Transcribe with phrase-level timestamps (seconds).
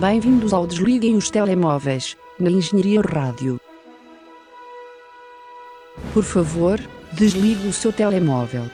[0.00, 3.58] Bem-vindos ao Desliguem os Telemóveis, na Engenharia Rádio.
[6.12, 6.78] Por favor,
[7.14, 8.70] desligue o seu telemóvel.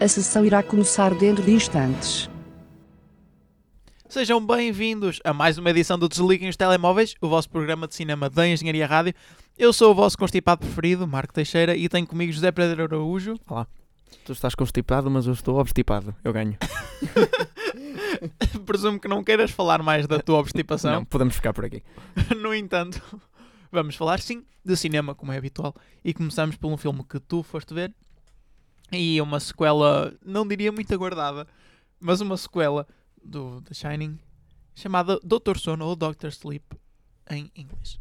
[0.00, 2.30] A sessão irá começar dentro de instantes.
[4.08, 8.30] Sejam bem-vindos a mais uma edição do Desliguem os Telemóveis, o vosso programa de cinema
[8.30, 9.14] da Engenharia Rádio.
[9.58, 13.34] Eu sou o vosso constipado preferido, Marco Teixeira, e tenho comigo José Pedro Araújo.
[13.48, 13.66] Olá.
[14.24, 16.14] Tu estás constipado, mas eu estou obstipado.
[16.22, 16.56] Eu ganho.
[18.66, 20.92] Presumo que não queiras falar mais da tua obstipação.
[20.92, 21.82] Não, podemos ficar por aqui.
[22.40, 23.02] no entanto,
[23.70, 25.74] vamos falar sim de cinema, como é habitual,
[26.04, 27.94] e começamos por um filme que tu foste ver
[28.92, 31.46] e uma sequela, não diria muito aguardada,
[32.00, 32.86] mas uma sequela
[33.22, 34.18] do The Shining
[34.74, 36.64] chamada Doutor Sono ou Doctor Sleep
[37.30, 37.98] em inglês.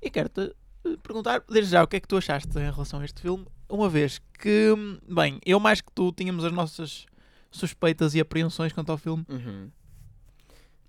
[0.00, 3.04] E quero-te eh, perguntar, desde já, o que é que tu achaste em relação a
[3.04, 4.74] este filme, uma vez que,
[5.08, 7.06] bem, eu mais que tu tínhamos as nossas
[7.54, 9.24] suspeitas e apreensões quanto ao filme.
[9.28, 9.70] Uhum.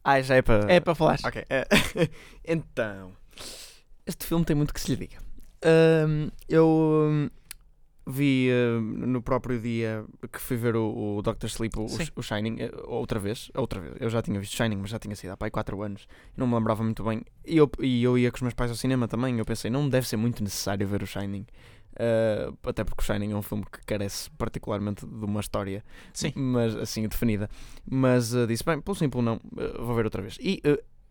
[0.03, 0.71] Ah, já é para.
[0.71, 1.19] É para falar.
[1.23, 1.45] Ok.
[1.49, 1.67] é.
[2.45, 3.11] então.
[4.05, 5.17] Este filme tem muito que se lhe diga.
[5.63, 7.29] Ahm, eu hum,
[8.05, 11.85] vi ah, no próprio dia que fui ver o, o Doctor Sleep, o,
[12.15, 13.49] o Shining, eh, outra vez.
[13.55, 13.95] Outra vez.
[13.99, 16.07] Eu já tinha visto Shining, mas já tinha sido há pai 4 anos.
[16.37, 17.23] Não me lembrava muito bem.
[17.43, 19.39] E eu, e eu ia com os meus pais ao cinema também.
[19.39, 21.47] Eu pensei, não deve ser muito necessário ver o Shining.
[21.97, 26.31] Ah, até porque o Shining é um filme que carece particularmente de uma história Sim.
[26.35, 27.49] mas assim definida.
[27.89, 30.37] Mas ah, disse, bem, pelo simples não, ah, vou ver outra vez.
[30.41, 30.61] E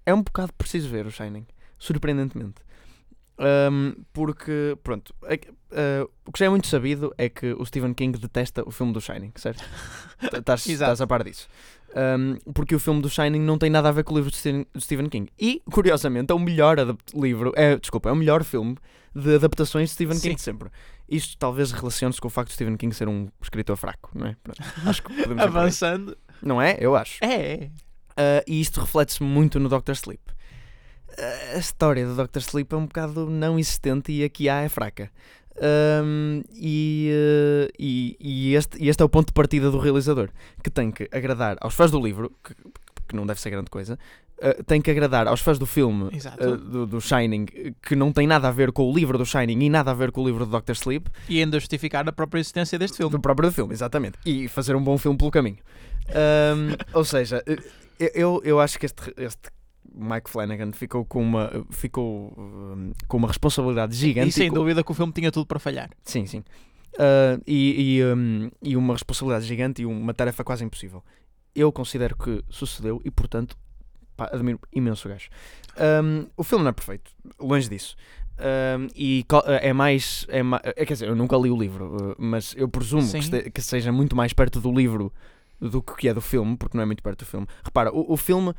[0.07, 1.47] é um bocado preciso ver o Shining,
[1.79, 2.63] surpreendentemente.
[3.37, 5.39] Ahm, porque, pronto, é
[6.25, 9.01] o que já é muito sabido é que o Stephen King detesta o filme do
[9.01, 9.59] Shining, certo?
[10.31, 10.93] T- Estás Exato.
[10.93, 11.49] estás a par disso.
[11.97, 14.37] Ahm, porque o filme do Shining não tem nada a ver com o livro de
[14.37, 15.29] Stephen- King.
[15.37, 16.77] E, curiosamente, é o melhor
[17.13, 18.77] livro, é, desculpa, é o melhor filme
[19.15, 20.23] de adaptações de Stephen Sim.
[20.23, 20.71] King de sempre.
[21.09, 24.37] Isto talvez relacione-se com o facto de Stephen King ser um escritor fraco, não é?
[24.43, 25.43] Pronto, Acho que podemos.
[25.43, 26.17] Avançando.
[26.43, 26.77] Não é?
[26.81, 27.25] Eu acho.
[27.25, 27.71] É.
[28.13, 29.93] Uh, e isto reflete-se muito no Dr.
[29.93, 30.23] Sleep.
[31.11, 32.39] Uh, a história do Dr.
[32.39, 35.11] Sleep é um bocado não existente e aqui há é fraca.
[35.57, 40.31] Um, e, uh, e, e este, e este é o ponto de partida do realizador,
[40.63, 42.55] que tem que agradar aos fãs do livro, que,
[43.09, 43.99] que não deve ser grande coisa,
[44.39, 47.47] uh, tem que agradar aos fãs do filme uh, do, do Shining,
[47.83, 50.11] que não tem nada a ver com o livro do Shining e nada a ver
[50.11, 50.73] com o livro do Dr.
[50.73, 53.11] Sleep, E ainda justificar a própria existência deste filme.
[53.11, 54.19] do próprio filme, exatamente.
[54.25, 55.59] E fazer um bom filme pelo caminho.
[56.09, 57.43] Ahm, ou seja,
[57.99, 59.51] eu, eu, eu acho que este, este
[59.95, 64.29] Mike Flanagan ficou com uma, ficou, hum, com uma responsabilidade gigante.
[64.29, 65.91] E sem dúvida que o filme tinha tudo para falhar.
[66.03, 66.43] Sim, sim.
[66.99, 71.03] Ah, e, e, hum, e uma responsabilidade gigante e uma tarefa quase impossível.
[71.55, 73.57] Eu considero que sucedeu e, portanto,
[74.17, 75.29] pá, admiro imenso o gajo.
[76.03, 77.11] Hum, o filme não é perfeito,
[77.41, 77.97] longe disso.
[78.39, 80.27] Hum, e co- é mais.
[80.29, 83.17] É ma- é, quer dizer, eu nunca li o livro, uh, mas eu presumo que,
[83.19, 85.13] este- que seja muito mais perto do livro
[85.61, 87.47] do que é do filme, porque não é muito perto do filme.
[87.65, 88.55] Repara, o, o filme uh,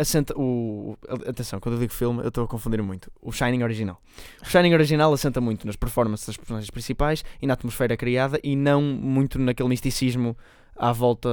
[0.00, 0.34] assenta.
[0.38, 0.96] O-
[1.26, 3.10] atenção, quando eu digo filme, eu estou a confundir muito.
[3.22, 4.00] O Shining original.
[4.42, 8.54] O Shining original assenta muito nas performances das personagens principais e na atmosfera criada e
[8.54, 10.36] não muito naquele misticismo
[10.76, 11.28] à volta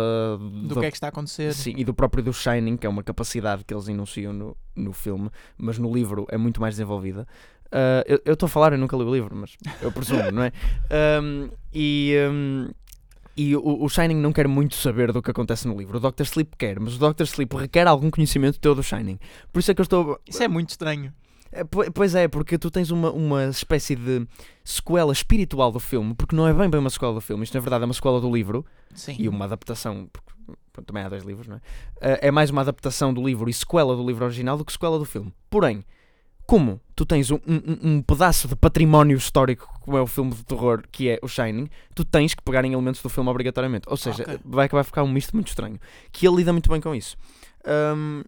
[0.68, 1.54] Do que é que está a acontecer.
[1.54, 4.94] Sim, e do próprio do Shining, que é uma capacidade que eles enunciam no, no
[4.94, 7.28] filme, mas no livro é muito mais desenvolvida.
[7.74, 10.52] Ah, eu estou a falar, eu nunca li o livro, mas eu presumo, não é?
[10.92, 12.70] Ahm, e um,
[13.36, 15.98] e o, o Shining não quer muito saber do que acontece no livro.
[15.98, 16.22] O Dr.
[16.22, 17.24] Sleep quer, mas o Dr.
[17.24, 19.18] Sleep requer algum conhecimento teu do Shining.
[19.52, 20.20] Por isso é que eu estou.
[20.28, 21.12] Isso é muito estranho.
[21.70, 24.26] Po- Pois é, porque tu tens uma, uma espécie de
[24.64, 27.60] sequela espiritual do filme, porque não é bem bem uma sequela do filme, isto na
[27.60, 28.66] verdade é uma sequela do livro
[28.96, 29.16] Sim.
[29.20, 30.32] e uma adaptação, porque
[30.72, 31.62] pronto, também há dois livros, não é?
[32.02, 34.98] Ah, é mais uma adaptação do livro e sequela do livro original do que sequela
[34.98, 35.34] do filme.
[35.50, 35.84] Porém,
[36.46, 40.44] como tu tens um, um- um pedaço de património histórico como é o filme de
[40.44, 43.88] terror que é o Shining, tu tens que pegar em elementos do filme obrigatoriamente.
[43.90, 44.40] Ou seja, Ok.
[44.44, 45.80] vai acabar a ficar um misto muito estranho.
[46.12, 47.16] Que ele lida muito bem com isso.
[47.66, 48.24] Ahm,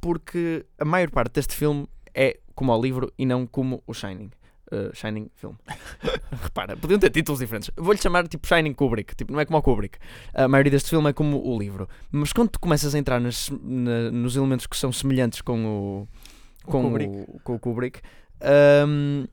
[0.00, 4.30] porque a maior parte deste filme é como ao livro e não como o Shining.
[4.72, 5.52] Uh, Shining Film.
[6.42, 7.70] Repara, podiam ter títulos diferentes.
[7.76, 9.96] Vou-lhe chamar tipo Shining Kubrick, tipo, não é como o Kubrick.
[10.34, 11.88] A maioria deste filme é como o livro.
[12.10, 16.08] Mas quando tu começas a entrar nas- na- nos elementos que são semelhantes com o,
[16.66, 17.10] O com Kubrick.
[17.28, 18.00] o, com o Kubrick,
[18.88, 19.24] hum,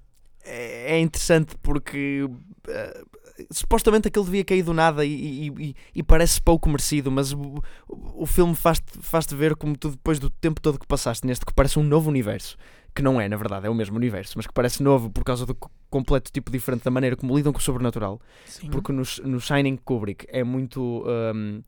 [0.43, 3.07] é é interessante porque uh,
[3.51, 7.55] supostamente aquele devia cair do nada e, e- e- parece pouco merecido, mas o,
[7.87, 11.53] o filme faz-te faz ver como tu, depois do tempo todo que passaste neste, que
[11.53, 12.57] parece um novo universo.
[12.95, 15.47] Que não é, na verdade, é o mesmo universo, mas que parece novo por causa
[15.47, 18.21] do co- completo tipo diferente da maneira como lidam com o sobrenatural.
[18.45, 18.69] Sim.
[18.69, 21.03] Porque no, no Shining Kubrick é muito.
[21.35, 21.63] hum,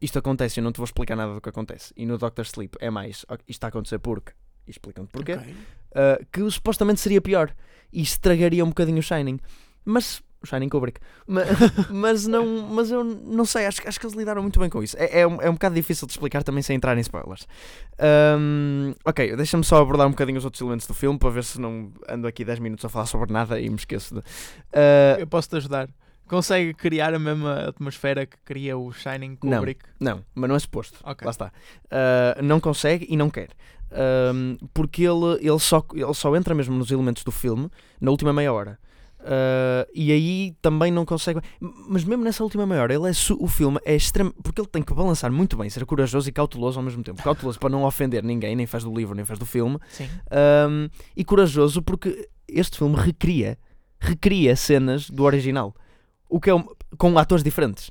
[0.00, 1.94] isto acontece, eu não te vou explicar nada do que acontece.
[1.96, 3.24] E no Doctor Sleep é mais.
[3.28, 4.32] "Ok, Isto está a acontecer porque.
[4.66, 5.34] E explicam-te porquê.
[5.34, 5.52] Ok.
[5.52, 7.54] Uh, que supostamente seria pior
[7.92, 9.38] e estragaria um bocadinho o Shining.
[9.84, 11.00] Mas o Shining Kubrick.
[11.26, 11.48] Mas,
[11.90, 14.96] mas, não, mas eu não sei, acho, acho que eles lidaram muito bem com isso.
[14.98, 17.46] É, é, um, é um bocado difícil de explicar também sem entrar em spoilers.
[18.38, 21.60] Um, ok, deixa-me só abordar um bocadinho os outros elementos do filme para ver se
[21.60, 24.20] não ando aqui 10 minutos a falar sobre nada e me esqueço de.
[24.20, 25.88] Uh, Eu posso te ajudar.
[26.28, 29.58] Consegue criar a mesma atmosfera que cria o Shining Não.
[29.58, 29.84] Kubrick?
[30.00, 30.98] não, mas não é suposto.
[31.04, 31.24] Ok.
[31.24, 31.52] Lá está.
[31.86, 33.50] Uh, não consegue e não quer.
[33.92, 38.32] Um, porque ele, ele, só, ele só entra mesmo nos elementos do filme na última
[38.32, 38.78] meia hora.
[39.20, 41.40] Uh, e aí também não consegue.
[41.60, 44.32] Mas mesmo nessa última meia hora, ele é o filme é extremo.
[44.42, 47.22] Porque ele tem que balançar muito bem, ser corajoso e cauteloso ao mesmo tempo.
[47.22, 49.78] Cauteloso para não ofender ninguém, nem faz do livro, nem faz do filme.
[50.00, 53.56] Um, e corajoso porque este filme recria,
[53.98, 55.74] recria cenas do original.
[56.34, 56.66] O que é um-
[56.98, 57.90] com atores diferentes.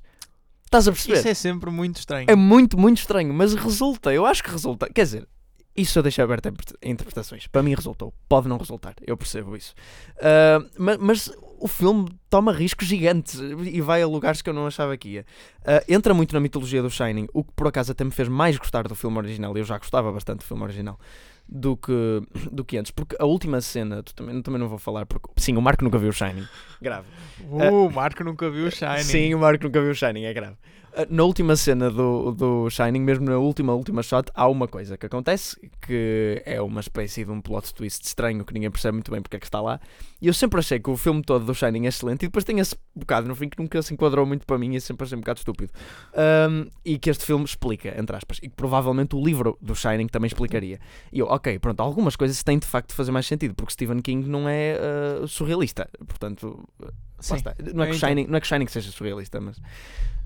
[0.66, 1.20] Estás a perceber?
[1.20, 2.26] Isso é sempre muito estranho.
[2.30, 4.14] É muito, muito estranho, mas resulta.
[4.14, 4.90] Eu acho que resulta.
[4.92, 5.28] Quer dizer,
[5.76, 7.48] isso eu deixo aberto a interpre- a interpretações.
[7.48, 8.14] Para mim resultou.
[8.28, 8.96] Pode não resultar.
[9.08, 9.74] Eu percebo isso.
[10.22, 14.68] Ah, ma- mas, o filme toma riscos gigantes e vai a lugares que eu não
[14.68, 15.26] achava que ia.
[15.66, 18.58] Ah, entra muito na mitologia do Shining, o que por acaso até me fez mais
[18.58, 19.56] gostar do filme original.
[19.58, 21.00] Eu já gostava bastante do filme original.
[21.48, 25.06] Do que, do que antes, porque a última cena, tu também, também não vou falar,
[25.06, 26.48] porque sim, o Marco nunca viu o Shining,
[26.82, 27.06] grave.
[27.42, 28.94] Uh, o Marco nunca viu o Shining.
[28.94, 29.04] É.
[29.04, 30.56] Sim, o Marco nunca viu o Shining, é grave.
[30.96, 34.98] Uh, Na última cena do, do Shining, mesmo na última, última shot, há uma coisa
[34.98, 39.12] que acontece que é uma espécie de um plot twist estranho que ninguém percebe muito
[39.12, 39.80] bem porque é que está lá.
[40.22, 42.60] E eu sempre achei que o filme todo do Shining é excelente e depois tem
[42.60, 45.22] esse bocado no fim que nunca se enquadrou muito para mim e sempre achei um
[45.22, 45.74] bocado estúpido.
[46.14, 50.08] Um, e que este filme explica, entre aspas, e que provavelmente o livro do Shining
[50.08, 50.80] também explicaria.
[51.12, 54.02] E eu, ok, pronto, algumas coisas têm de facto de fazer mais sentido porque Stephen
[54.02, 54.78] King não é
[55.22, 56.64] uh, surrealista, portanto.
[56.80, 56.90] Lá
[57.20, 57.38] Sim.
[57.74, 57.98] Não, é que.
[57.98, 59.58] Shining, não é que o Shining seja surrealista, mas.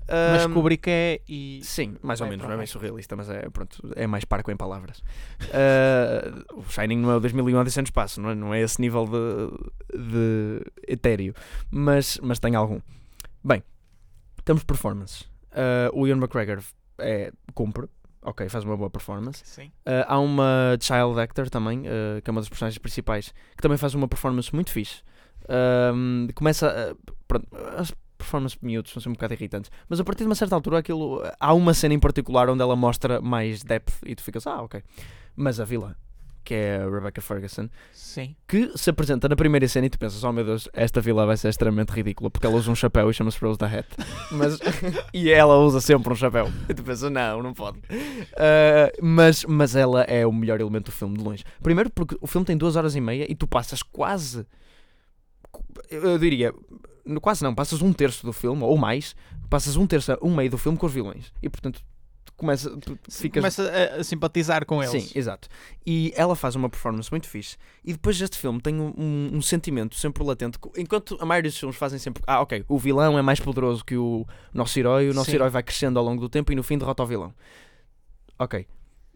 [0.08, 1.60] Mas um, Kubrick é e.
[1.62, 4.50] Sim, mais ou Vai menos, não é bem surrealista, mas é, pronto, é mais parco
[4.50, 4.98] em palavras.
[5.42, 8.80] Uh, o Shining não é o 2001 Odisseia no Espaço, não é, não é esse
[8.80, 11.34] nível de, de etéreo,
[11.70, 12.80] mas, mas tem algum.
[13.44, 13.62] Bem,
[14.44, 15.24] temos performance.
[15.52, 16.62] Uh, o Ian McGregor
[16.98, 17.86] é, cumpre,
[18.22, 19.42] ok, faz uma boa performance.
[19.86, 23.76] Uh, há uma child actor também, uh, que é uma das personagens principais, que também
[23.76, 25.02] faz uma performance muito fixe.
[26.34, 26.68] Começa.
[26.68, 27.46] a- pronto,
[27.76, 27.92] as
[28.28, 30.78] performances de miúdos são sempre um bocado irritantes, mas a partir de uma certa altura
[30.78, 34.62] aquilo, há uma cena em particular onde ela mostra mais depth e tu ficas, ah,
[34.62, 34.82] ok.
[35.34, 35.94] Mas a vilã,
[36.44, 38.34] que é a Rebecca Ferguson, Sim.
[38.46, 41.36] que se apresenta na primeira cena e tu pensas, oh meu Deus, esta vilã vai
[41.36, 43.86] ser extremamente ridícula porque ela usa um chapéu e chama-se Rose da Hat.
[44.32, 44.58] Mas,
[45.12, 46.50] e ela usa sempre um chapéu.
[46.68, 47.78] E tu pensas, não, não pode.
[48.36, 51.44] Ah, mas, mas ela é o melhor elemento do filme, de longe.
[51.62, 54.46] Primeiro porque o filme tem duas horas e meia e tu passas quase.
[55.90, 56.52] Eu diria.
[57.20, 59.14] Quase não, passas um terço do filme, ou mais,
[59.48, 61.32] passas um terço, um meio do filme com os vilões.
[61.42, 61.80] E portanto,
[62.36, 62.70] começa,
[63.10, 63.62] ficas Começa
[63.96, 65.02] a, a simpatizar com eles.
[65.04, 65.48] Sim, exato.
[65.84, 67.56] E ela faz uma performance muito fixe.
[67.84, 70.58] E depois este filme tem um, um- um sentimento sempre latente.
[70.76, 72.22] Enquanto a maioria dos filmes fazem sempre.
[72.26, 75.36] Ah, ok, o vilão é mais poderoso que o nosso herói, o nosso Sim.
[75.36, 77.34] herói vai crescendo ao longo do tempo e no fim derrota o vilão.
[78.38, 78.66] Ok.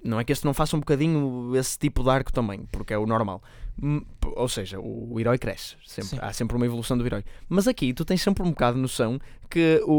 [0.04, 2.98] Não é que este não faça um bocadinho esse tipo de arco também, porque é
[2.98, 3.40] o normal.
[3.80, 4.04] Hum,
[4.36, 5.76] Ou seja, o, o herói cresce.
[5.86, 6.18] Sempre.
[6.20, 7.24] Há sempre uma evolução do herói.
[7.48, 9.18] Mas aqui tu tens sempre um bocado de noção
[9.50, 9.92] que o,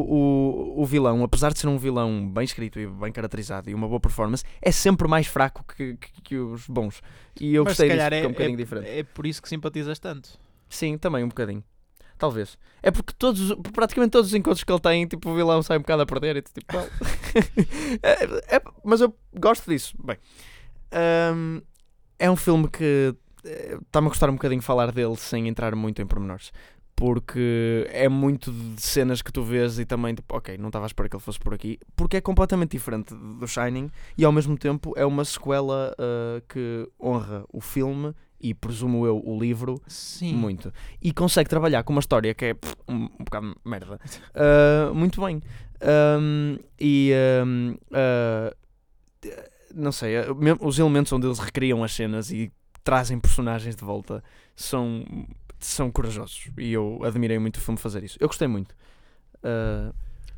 [0.78, 3.88] o, o vilão, apesar de ser um vilão bem escrito e bem caracterizado e uma
[3.88, 7.02] boa performance, é sempre mais fraco que, que, que os bons.
[7.40, 8.88] E eu Mas gostei disso, é, é um bocadinho é- diferente.
[8.90, 10.30] é por isso que simpatizas tanto.
[10.70, 11.64] Sim, também um bocadinho.
[12.18, 12.58] Talvez.
[12.82, 15.78] É porque todos, os- praticamente todos os encontros que ele tem, tipo, o vilão sai
[15.78, 16.38] um bocado a perder.
[16.38, 16.90] E tipo, well.
[18.02, 19.96] é, é- mas eu gosto disso.
[20.04, 20.18] Bem,
[21.36, 21.62] hum,
[22.20, 23.14] é um filme que
[23.44, 26.52] está-me a gostar um bocadinho falar dele sem entrar muito em pormenores.
[26.96, 30.88] Porque é muito de cenas que tu vês e também, tipo, ok, não estava a
[30.88, 31.80] esperar que ele fosse por aqui.
[31.96, 36.88] Porque é completamente diferente do Shining e ao mesmo tempo é uma sequela ah, que
[37.02, 40.34] honra o filme e, presumo eu, o livro Sim.
[40.36, 40.72] muito.
[41.02, 44.00] E consegue trabalhar com uma história que é pff, um, um bocado merda.
[44.36, 45.42] Uh, muito bem.
[45.82, 47.14] Um, e
[47.46, 48.56] um, uh,
[49.74, 52.52] não sei, uh, os elementos onde eles recriam as cenas e
[52.84, 54.24] trazem personagens de volta
[54.56, 55.06] são,
[55.60, 56.50] são corajosos.
[56.58, 58.18] E eu admirei muito o filme fazer isso.
[58.20, 58.76] Eu gostei muito.
[59.44, 59.94] Uh,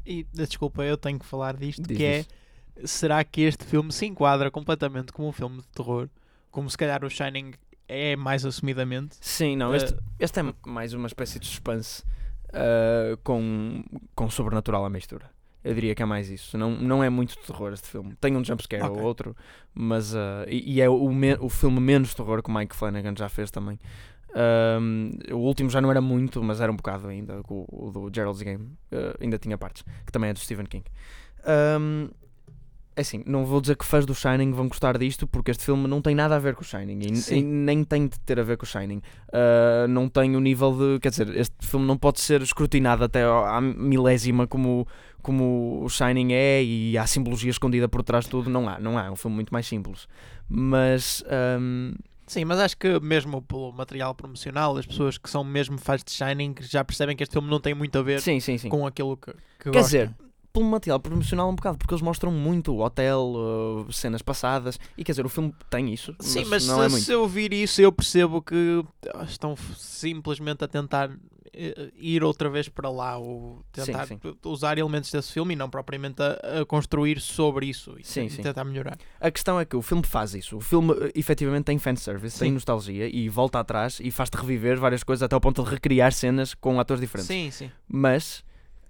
[0.05, 2.29] E desculpa, eu tenho que falar disto, diz que é isso.
[2.85, 6.07] será que este filme se enquadra completamente como um filme de terror?
[6.51, 7.53] Como se calhar o Shining
[7.87, 9.15] é mais assumidamente?
[9.19, 12.03] Sim, não, Uh, este, este é mais uma espécie de suspense
[12.49, 13.83] uh, com,
[14.15, 15.29] com sobrenatural à mistura.
[15.65, 16.57] Eu diria que é mais isso.
[16.57, 18.13] Não, não é muito terror este filme.
[18.21, 18.97] Tem um jumpscare Ok.
[19.01, 19.35] ou outro,
[19.73, 20.13] mas.
[20.13, 23.49] uh, e, e é o, o filme menos terror que o Mike Flanagan já fez
[23.49, 23.79] também.
[24.35, 27.41] Um, o último já não era muito, mas era um bocado ainda.
[27.49, 30.85] O, o do Gerald's Game uh, ainda tinha partes, que também é do Stephen King.
[31.79, 32.09] Um,
[32.97, 35.85] é assim, não vou dizer que fãs do Shining vão gostar disto, porque este filme
[35.85, 38.43] não tem nada a ver com o Shining e, e nem tem de ter a
[38.43, 39.01] ver com o Shining.
[39.29, 40.99] Uh, não tem o nível de.
[41.01, 44.87] Quer dizer, este filme não pode ser escrutinado até à milésima como,
[45.25, 48.47] como o Shining é e há simbologia escondida por trás de tudo.
[48.47, 49.05] Não há, não há.
[49.05, 50.07] É um filme muito mais simples.
[50.47, 51.23] Mas.
[51.59, 51.93] um,
[52.27, 56.11] Sim, mas acho que mesmo pelo material promocional, as pessoas que são mesmo fãs de
[56.11, 58.67] Shining já percebem que este filme não tem muito a ver sim, sim, sim.
[58.67, 59.83] com aquilo que, que Quer gostam.
[59.83, 60.15] dizer,
[60.55, 65.03] pelo material promocional um bocado, porque eles mostram muito o hotel, uh, cenas passadas, e
[65.03, 67.03] quer dizer, o filme tem isso, Sim, mas, não se, é muito.
[67.03, 68.83] se eu ouvir isso, eu percebo que
[69.13, 71.11] ah, estão simplesmente a tentar
[71.53, 74.17] eh, ir outra vez para lá ou tentar sim.
[74.45, 78.41] usar elementos desse filme e não propriamente a, a construir sobre isso e, Sim, sim.
[78.41, 78.97] tentar melhorar.
[79.19, 80.55] A questão é que o filme faz isso.
[80.55, 82.53] O filme efetivamente tem fanservice, tem Sim.
[82.53, 86.53] nostalgia e volta atrás e faz-te reviver várias coisas até ao ponto de recriar cenas
[86.53, 87.27] com atores diferentes.
[87.27, 87.71] Sim, sim.
[87.87, 88.43] Mas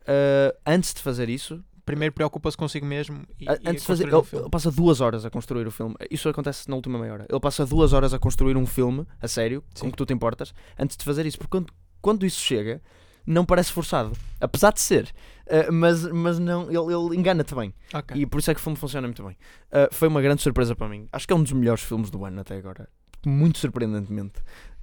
[0.07, 4.09] uh, antes de fazer isso, Primeiro preocupa-se consigo mesmo e, a- e antes de fazer,
[4.09, 5.93] construir um ele, ele passa duas horas a construir o filme.
[6.09, 7.25] Isso acontece na última meia hora.
[7.29, 9.83] Ele passa duas horas a construir um filme, a sério, Sim.
[9.85, 11.37] com que tu te importas, antes de fazer isso.
[11.37, 11.71] Porque quando,
[12.01, 12.81] quando isso chega,
[13.23, 14.13] não parece forçado.
[14.41, 15.13] Apesar de ser.
[15.45, 17.71] Uh, mas, mas não, ele, ele engana-te bem.
[17.93, 18.19] Ok.
[18.19, 19.37] E por isso é que o filme funciona muito bem.
[19.71, 21.07] Uh, foi uma grande surpresa para mim.
[21.11, 22.89] Acho que é um dos melhores filmes do ano até agora.
[23.23, 24.41] Muito surpreendentemente.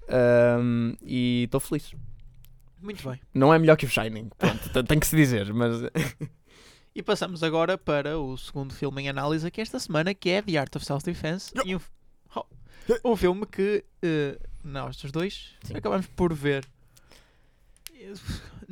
[0.08, 1.94] Um, e estou feliz.
[2.82, 3.20] Muito bem.
[3.32, 4.28] Não é melhor que o Shining.
[4.36, 5.76] Pronto, tem- que se dizer, mas.
[6.94, 10.58] E passamos agora para o segundo filme em análise aqui esta semana, que é The
[10.58, 11.50] Art of Self-Defense.
[11.64, 11.80] E um,
[12.36, 12.44] oh,
[13.02, 15.74] um filme que eh, nós, os dois, Sim.
[15.74, 16.68] acabamos por ver.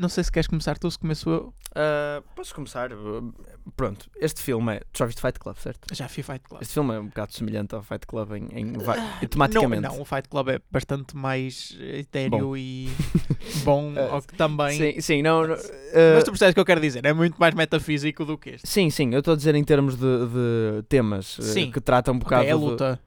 [0.00, 1.54] Eh, Não sei se queres começar tu, se começo eu.
[1.70, 2.92] Uh, posso começar?
[2.92, 3.32] Uh,
[3.76, 4.80] pronto, este filme é.
[4.92, 5.94] Tu já viste Fight Club, certo?
[5.94, 6.62] Já vi Fight Club.
[6.62, 9.82] Este filme é um bocado semelhante ao Fight Club em, em va- Ah, tematicamente.
[9.82, 12.56] Não, não, o Fight Club é bastante mais etéreo Bom.
[12.56, 12.88] e
[13.64, 14.76] bom Eh, ao que também.
[14.76, 15.42] Sim, sim, não.
[15.42, 17.04] não, Mas uh, tu percebes o que eu quero dizer?
[17.04, 18.68] É muito mais metafísico do que este.
[18.68, 21.70] Sim, sim, eu estou a dizer em termos de, de temas uh, Sim.
[21.70, 22.42] que tratam um bocado.
[22.42, 23.00] Ok, é de- luta.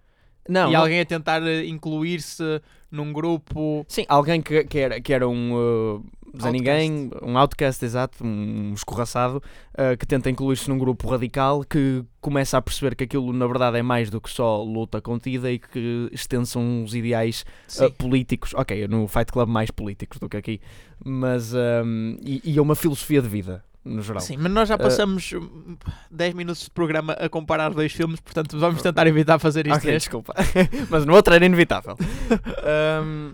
[0.47, 3.85] Não, e não- alguém a tentar eh, incluir-se num grupo.
[3.87, 6.51] Sim, alguém que, que, era, que era um uh, Outcast.
[6.51, 12.57] Ninguém, um outcast, exato, um escorraçado, uh, que tenta incluir-se num grupo radical que começa
[12.57, 16.09] a perceber que aquilo na verdade é mais do que só luta contida e que
[16.11, 17.45] extensam os ideais
[17.79, 20.59] uh, políticos, ok, no Fight Club mais políticos do que aqui,
[21.05, 24.21] mas um, e, e é uma filosofia de vida, no geral.
[24.21, 25.75] Sim, mas nós já Uh, passamos hum,
[26.11, 29.91] 10 minutos de programa a comparar dois filmes, portanto vamos tentar evitar fazer isto Ok,
[29.91, 30.33] desculpa,
[30.89, 31.95] mas no outro era inevitável.
[33.03, 33.33] Um,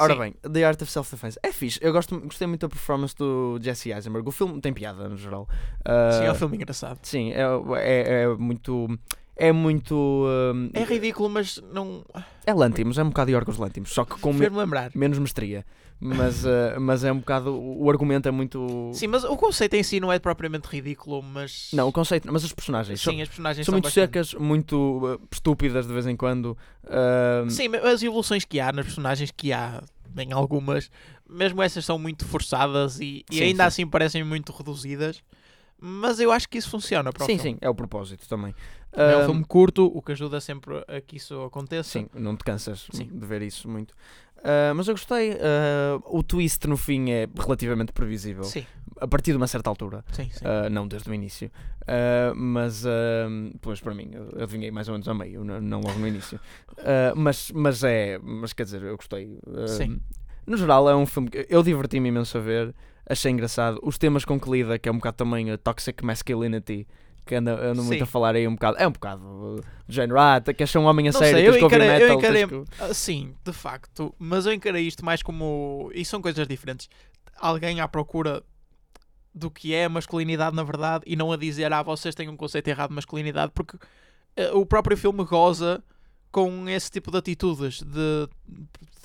[0.00, 0.20] Ora Sim.
[0.20, 1.40] bem, The Art of Self-Defense.
[1.42, 1.76] É fixe.
[1.82, 4.28] Eu gosto, gostei muito da performance do Jesse Eisenberg.
[4.28, 5.48] O filme tem piada, no geral.
[6.12, 6.98] Sim, é Uh, um filme engraçado.
[7.02, 7.42] Sim, é,
[7.80, 8.96] é, é muito.
[9.38, 9.94] É muito.
[9.94, 12.04] um, É ridículo, mas não.
[12.44, 14.90] é Lântimos, é um bocado Yorgos Lântimos, só que com me- Fez-me lembrar.
[14.94, 15.64] menos mestria.
[16.00, 16.48] Mas, uh,
[16.80, 17.54] mas é um bocado.
[17.56, 18.90] O argumento é muito.
[18.94, 21.70] Sim, mas o conceito em si não é propriamente ridículo, mas.
[21.72, 22.30] Não, o conceito.
[22.32, 25.92] Mas as personagens são, Sim, as personagens são muito bastante- secas, muito uh, estúpidas de
[25.92, 26.56] vez em quando.
[27.44, 30.90] Um, Sim, mas as evoluções que há nas personagens que há, bem algumas,
[31.28, 33.68] mesmo essas são muito forçadas e, e Sim, ainda sim.
[33.68, 35.22] assim parecem muito reduzidas.
[35.80, 37.52] Mas eu acho que isso funciona para o sim, filme.
[37.52, 38.52] sim, é o propósito também.
[38.92, 41.90] É um filme curto, o que ajuda sempre a que isso aconteça.
[41.90, 43.04] Sim, não te cansas Sim.
[43.12, 43.94] de ver isso muito.
[44.42, 45.32] Ah, mas eu gostei.
[45.32, 48.44] ah, o twist no fim é relativamente previsível.
[48.44, 48.64] sim,
[49.00, 50.04] A partir de uma certa altura.
[50.12, 50.28] sim.
[50.32, 50.44] sim.
[50.44, 51.50] Ah, não desde o início.
[52.34, 52.84] Mas,
[53.60, 56.38] pois para mim, eu adivinhei mais ou menos a meio, não, logo no início.
[57.16, 58.18] Mas, mas é.
[58.22, 59.38] Mas quer dizer, eu gostei.
[59.66, 60.00] Sim.
[60.46, 62.74] No geral, é um filme que eu diverti-me imenso a ver.
[63.06, 63.78] Achei engraçado.
[63.82, 66.86] Os temas com que lida, que é um bocado também a toxic masculinity.
[67.28, 68.02] Que anda, ando muito Sim.
[68.02, 68.78] a falar aí um bocado.
[68.78, 69.56] É um bocado uh,
[69.86, 70.18] do género.
[70.18, 72.18] Ah, queres ser um homem a Não sério, sei, tens eu ouvir encarei- eu metal.
[72.18, 74.14] encarei- tens que- Ah, sim, de facto.
[74.18, 75.90] Mas eu encarei isto mais como.
[75.94, 76.88] E são coisas diferentes.
[77.38, 78.42] Alguém à procura
[79.34, 82.36] do que é a masculinidade na verdade e não a dizer, ah, vocês têm um
[82.36, 83.76] conceito errado de masculinidade, porque
[84.34, 85.84] eh, o próprio filme goza
[86.32, 88.28] com esse tipo de atitudes de,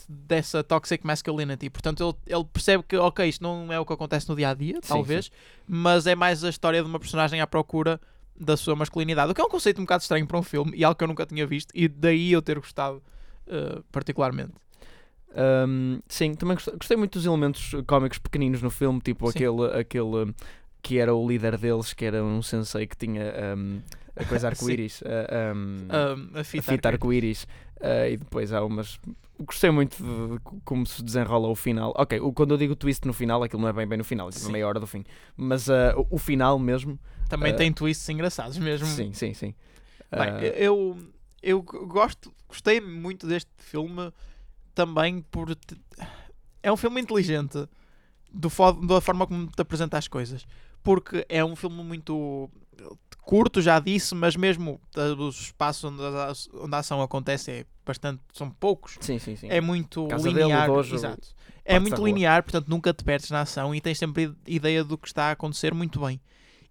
[0.10, 1.70] dessa toxic masculinity.
[1.70, 4.54] Portanto, ele, ele percebe que, ok, isto não é o que acontece no dia a
[4.54, 5.32] dia, Sim, talvez,
[5.68, 8.00] mas é mais a história de uma personagem à procura
[8.40, 10.84] da sua masculinidade, o que é um conceito um bocado estranho para um filme e
[10.84, 13.02] algo que eu nunca tinha visto, e daí eu ter gostado
[13.48, 14.54] eh, particularmente.
[15.36, 19.38] Um, sim, também gostei, gostei muito dos elementos cómicos pequeninos no filme, tipo Sim.
[19.38, 20.36] aquele, aquele
[20.82, 23.82] que era o líder deles, que era um sensei que tinha um,
[24.16, 27.44] a coisa arco-íris, uh, um, Ah, a a fita, fita arco- arco-íris,
[27.82, 29.00] uh, e depois há umas.
[29.40, 31.94] Gostei muito de, de co- como se desenrola o final.
[31.98, 34.30] Ok, o, quando eu digo twist no final, aquilo não é bem bem no final,
[34.30, 35.04] é meia hora do fim,
[35.36, 35.74] mas uh,
[36.10, 36.98] o, o final mesmo,
[37.30, 38.86] Também Ah, tem twists engraçados mesmo.
[38.88, 39.54] sim, sim, sim.
[40.12, 40.98] Bem, Uh, eu,
[41.42, 44.14] eu gosto, gostei muito deste filme
[44.76, 45.54] também por.
[45.56, 45.76] te-
[46.62, 47.68] É um filme inteligente
[48.32, 48.50] do
[48.88, 50.46] da forma como te apresenta as coisas.
[50.84, 52.50] Porque é um filme muito
[53.24, 54.80] curto, já disse, mas mesmo
[55.18, 58.98] os espaços onde a, onde a ação acontece é bastante, são poucos.
[59.00, 59.48] Sim, sim, sim.
[59.50, 60.68] É muito Casa dele, linear.
[60.68, 61.30] dojo, exato.
[61.66, 62.08] É muito rua.
[62.08, 65.32] linear, portanto nunca te perdes na ação e tens sempre ideia do que está a
[65.32, 66.20] acontecer muito bem.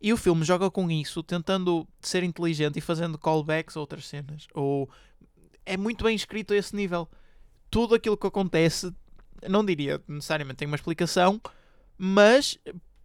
[0.00, 4.48] E o filme joga com isso, tentando ser inteligente e fazendo callbacks a outras cenas.
[4.52, 4.90] Ou
[5.64, 7.08] é muito bem escrito a esse nível.
[7.70, 8.92] Tudo aquilo que acontece,
[9.48, 11.40] não diria necessariamente tem uma explicação,
[11.96, 12.58] mas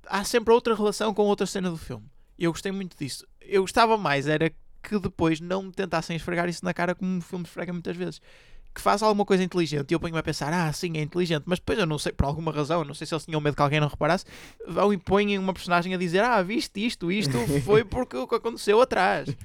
[0.07, 2.09] há sempre outra relação com outra cena do filme.
[2.37, 3.25] E eu gostei muito disso.
[3.41, 4.51] Eu gostava mais era
[4.83, 8.21] que depois não me tentassem esfregar isso na cara como o filme esfrega muitas vezes.
[8.73, 11.57] Que faz alguma coisa inteligente e eu ponho-me a pensar, ah, sim, é inteligente, mas
[11.57, 13.79] depois eu não sei, por alguma razão, não sei se eles tinham medo que alguém
[13.79, 14.23] não reparasse,
[14.67, 18.35] vão e põem uma personagem a dizer, ah, viste isto, isto foi porque o que
[18.35, 19.35] aconteceu atrás.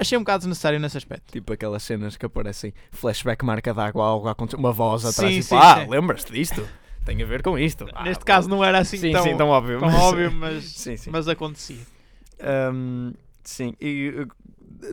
[0.00, 1.32] Achei um bocado desnecessário nesse aspecto.
[1.32, 5.42] Tipo aquelas cenas que aparecem flashback, marca d'água, algo aconteceu, uma voz atrás Sim, e
[5.44, 5.88] sim, tipo, ah, sim.
[5.90, 6.68] lembras-te disto?
[7.04, 7.86] Tem a ver com isto.
[7.94, 9.78] Ah, Neste caso não era assim sim, tão, sim, tão óbvio.
[9.78, 11.08] tão mas- óbvio, mas, Sim, sim.
[11.10, 11.78] mas acontecia.
[12.72, 13.12] Um,
[13.42, 14.26] sim, e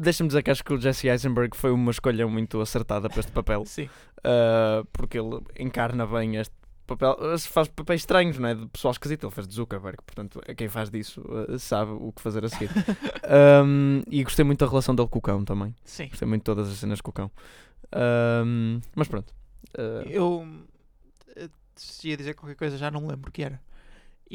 [0.01, 3.31] deixa-me dizer que acho que o Jesse Eisenberg foi uma escolha muito acertada para este
[3.31, 3.85] papel, Sim.
[4.19, 6.53] uh, porque ele encarna bem este
[6.87, 8.55] papel, uh, faz papéis estranhos, não é?
[8.55, 12.21] De pessoal esquisito, ele faz de Zuckerberg, portanto, quem faz disso uh, sabe o que
[12.21, 12.69] fazer a seguir.
[13.65, 16.09] Um, e gostei muito da relação dele com o cão também, Sim.
[16.09, 17.31] gostei muito de todas as cenas com o cão.
[18.45, 19.33] Um, mas pronto.
[19.77, 20.47] Uh, Eu
[21.35, 23.61] eh, se ia dizer qualquer coisa, já não lembro o que era.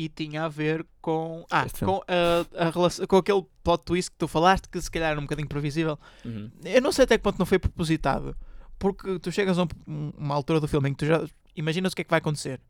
[0.01, 1.45] E tinha a ver com.
[1.51, 5.11] Ah, com, a, a relação, com aquele plot twist que tu falaste, que se calhar
[5.11, 5.99] era um bocadinho previsível.
[6.25, 6.49] uhum.
[6.65, 8.37] Eu não sei até que ponto não foi propositado.
[8.79, 11.27] Porque tu chegas a um- uma altura do filme em que tu já
[11.57, 12.61] imaginas o que é que vai acontecer.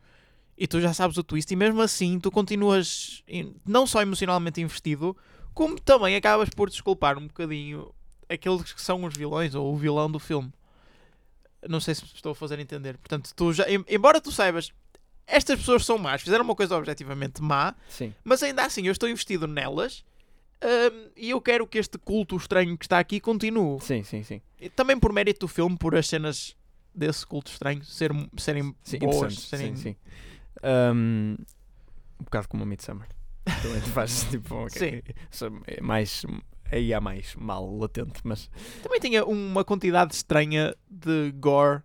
[0.57, 3.23] E tu já sabes o twist, e mesmo assim tu continuas
[3.67, 5.15] não só emocionalmente investido,
[5.53, 7.93] como também acabas por desculpar um bocadinho
[8.27, 10.51] aqueles que são os vilões ou o vilão do filme.
[11.69, 12.97] Não sei se estou a fazer entender.
[12.97, 14.73] Portanto, tu já, em- embora tu saibas,
[15.29, 19.09] estas pessoas são más, fizeram uma coisa objetivamente má, Sim, mas ainda assim eu estou
[19.09, 20.05] investido nelas
[20.65, 23.81] hum, e eu quero que este culto estranho que está aqui continue.
[23.81, 24.41] sim, sim, sim.
[24.59, 26.57] E também por mérito do filme, por as cenas
[26.95, 29.77] desse culto estranho ser, serem Sim, boas, serem...
[29.77, 29.97] sim, sim.
[30.65, 31.37] Um,
[32.21, 33.07] um bocado como a Midsummer.
[33.63, 34.55] Também faz tipo.
[34.57, 36.27] ok, só é mais.
[36.71, 38.51] Aí há mais mal latente, mas.
[38.83, 41.83] Também tinha uma quantidade estranha de gore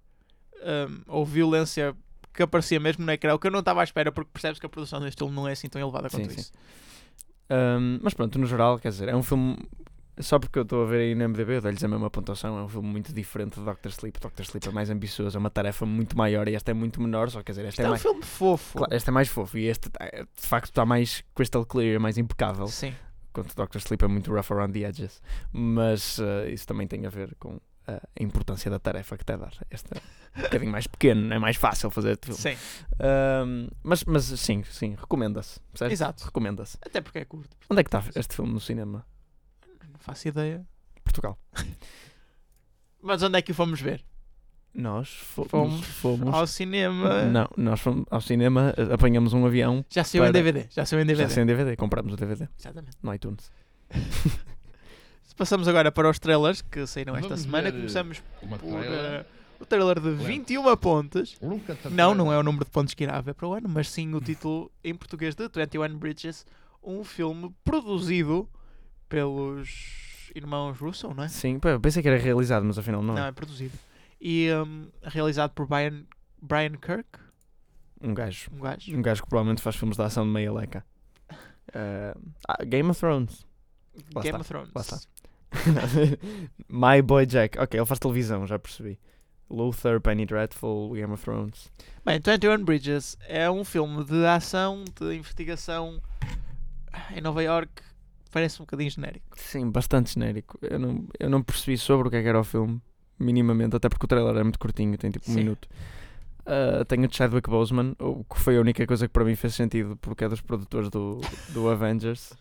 [0.61, 1.95] hum, ou violência
[2.33, 4.65] que aparecia mesmo na ecrã, o que eu não estava à espera, porque percebes que
[4.65, 6.39] a produção deste filme não é assim tão elevada quanto Sim, sim.
[6.41, 6.51] isso.
[7.49, 9.57] um, mas pronto, no geral, quer dizer, é um filme.
[10.19, 12.55] Só porque eu estou a ver aí no MDB, eu dou-lhes a mesma pontuação.
[12.59, 14.19] É um filme muito diferente de Doctor Sleep.
[14.19, 17.31] Doctor Sleep é mais ambicioso, é uma tarefa muito maior e esta é muito menor.
[17.31, 18.01] Só quer dizer, Isto esta é, é um mais.
[18.03, 18.77] filme fofo.
[18.77, 22.19] Claro, este é mais fofo e este eh, de facto está mais crystal clear, mais
[22.19, 22.67] impecável.
[22.67, 22.93] Sim.
[23.31, 25.19] Enquanto Doctor Sleep é muito rough around the edges.
[25.51, 29.37] Mas eh, isso também tem a ver com a importância da tarefa que te é
[29.37, 29.53] dar.
[29.69, 32.39] Este é um bocadinho mais pequeno, é mais fácil fazer este filme.
[32.41, 32.57] Sim,
[32.99, 35.59] Ahm, mas, mas sim, sim, recomenda-se.
[35.89, 36.25] Exato.
[36.25, 36.77] Recomenda-se.
[36.81, 37.55] até porque é curto.
[37.69, 39.05] Onde é que está este filme no cinema?
[39.91, 40.65] Não faço ideia.
[41.03, 41.37] Portugal.
[43.01, 44.03] Mas onde é que o fomos ver?
[44.73, 45.49] Nós fomos.
[45.49, 47.25] Fomos fomos- Ao cinema.
[47.25, 50.65] Não, nós fomos ao cinema, apanhamos um avião, Já saiu em Para- DVD.
[50.71, 51.29] Já saiu em DVD.
[51.29, 52.97] já sem DVD, compramos o DVD Exatamente.
[53.03, 53.51] no iTunes.
[55.35, 57.71] Passamos agora para os trailers que saíram esta Vamos semana.
[57.71, 58.99] Começamos Uma por trailer.
[59.21, 59.25] eh,
[59.59, 61.35] o trailer de 21 pontos.
[61.41, 63.53] Look at the Não, não é o número de pontos que irá haver para o
[63.53, 66.45] ano, mas sim o título em português de 21 Bridges,
[66.83, 68.47] um filme produzido
[69.09, 71.27] pelos irmãos Russo, não é?
[71.27, 73.29] Sim, pensei que era realizado, mas afinal não, Não, é.
[73.29, 73.77] é produzido.
[74.19, 76.03] E hum, realizado por Brian,
[76.41, 77.07] Brian Kirk,
[78.01, 78.49] Um gajo.
[78.53, 78.95] um gajo.
[78.97, 80.85] Um gajo que provavelmente faz filmes de ação de meia leca.
[81.73, 82.15] Ah,
[82.47, 83.45] ah, Game of Thrones.
[84.15, 84.69] Lá Game está, of Thrones.
[84.73, 84.99] lá está.
[86.69, 87.59] My Boy Jack.
[87.59, 88.99] Ok, ele faz televisão, já percebi.
[89.49, 91.71] Luther, Penny Dreadful, Game of Thrones.
[92.05, 96.01] Bem, 21 Bridges é um filme de ação, de investigação
[97.15, 97.71] em Nova York.
[98.31, 99.25] Parece um bocadinho genérico.
[99.35, 100.57] Sim, bastante genérico.
[100.61, 102.81] Eu não, eu não percebi sobre o que é que era o filme,
[103.19, 105.39] minimamente, até porque o trailer é muito curtinho, tem tipo um Sim.
[105.39, 105.67] minuto.
[106.45, 109.55] Ah, tenho o Chadwick Boseman, o que foi a única coisa que para mim fez
[109.55, 112.33] sentido, porque é dos produtores do, do Avengers.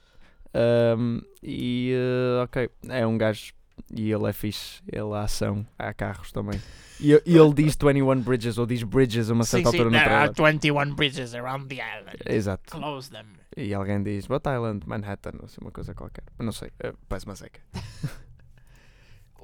[0.55, 1.95] Ahm, e,
[2.39, 3.53] ah, ok, é um gajo,
[3.95, 6.61] e ele é fixe, ele há ação, há carros também.
[7.01, 10.09] E, e ele diz 21 Bridges, ou diz Bridges a uma certa altura no there
[10.09, 10.53] are trailer.
[10.55, 12.17] 21 bridges around the island.
[12.27, 12.71] Exato.
[12.71, 13.27] Close them.
[13.57, 16.25] E alguém diz What Island, Manhattan, ou assim, uma coisa qualquer.
[16.39, 17.61] Não sei, eh, parece uma seca.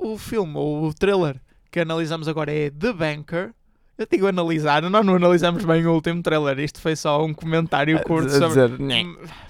[0.01, 1.41] O filme, ou o trailer
[1.73, 3.53] que analisamos agora é The Banker.
[3.99, 6.61] Eu digo analisar, nós não analisamos bem o último trailer.
[6.61, 8.79] Isto foi só um comentário curto A sobre.
[8.79, 9.05] dizer,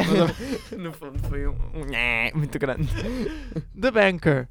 [0.79, 2.89] no fundo foi um, um muito grande.
[3.79, 4.49] The Banker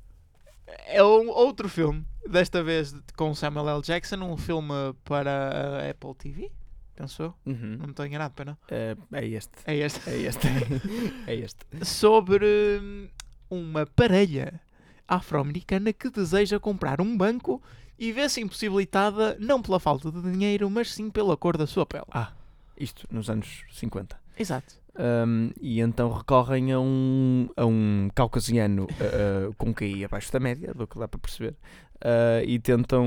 [0.86, 3.82] é um outro filme, desta vez com Samuel L.
[3.82, 4.72] Jackson, um filme
[5.04, 6.52] para a Apple TV.
[6.96, 7.34] penso eu.
[7.48, 7.78] Uhum.
[7.78, 8.58] Não me estou enganado, para não.
[8.70, 9.54] É, é este.
[9.66, 10.08] É este.
[10.08, 10.48] É este.
[11.26, 11.66] é este.
[11.84, 12.46] Sobre
[12.80, 13.08] hum,
[13.50, 14.62] uma parelha
[15.08, 17.64] afro-americana que deseja comprar um banco
[18.00, 22.06] e vê-se impossibilitada não pela falta de dinheiro, mas sim pela cor da sua pele.
[22.12, 22.32] Ah,
[22.78, 24.18] isto nos anos 50.
[24.38, 24.76] Exato.
[25.00, 30.40] Um, e então recorrem a um, a um caucasiano uh, uh, com QI abaixo da
[30.40, 31.56] média, do que dá para perceber,
[31.98, 33.06] uh, e tentam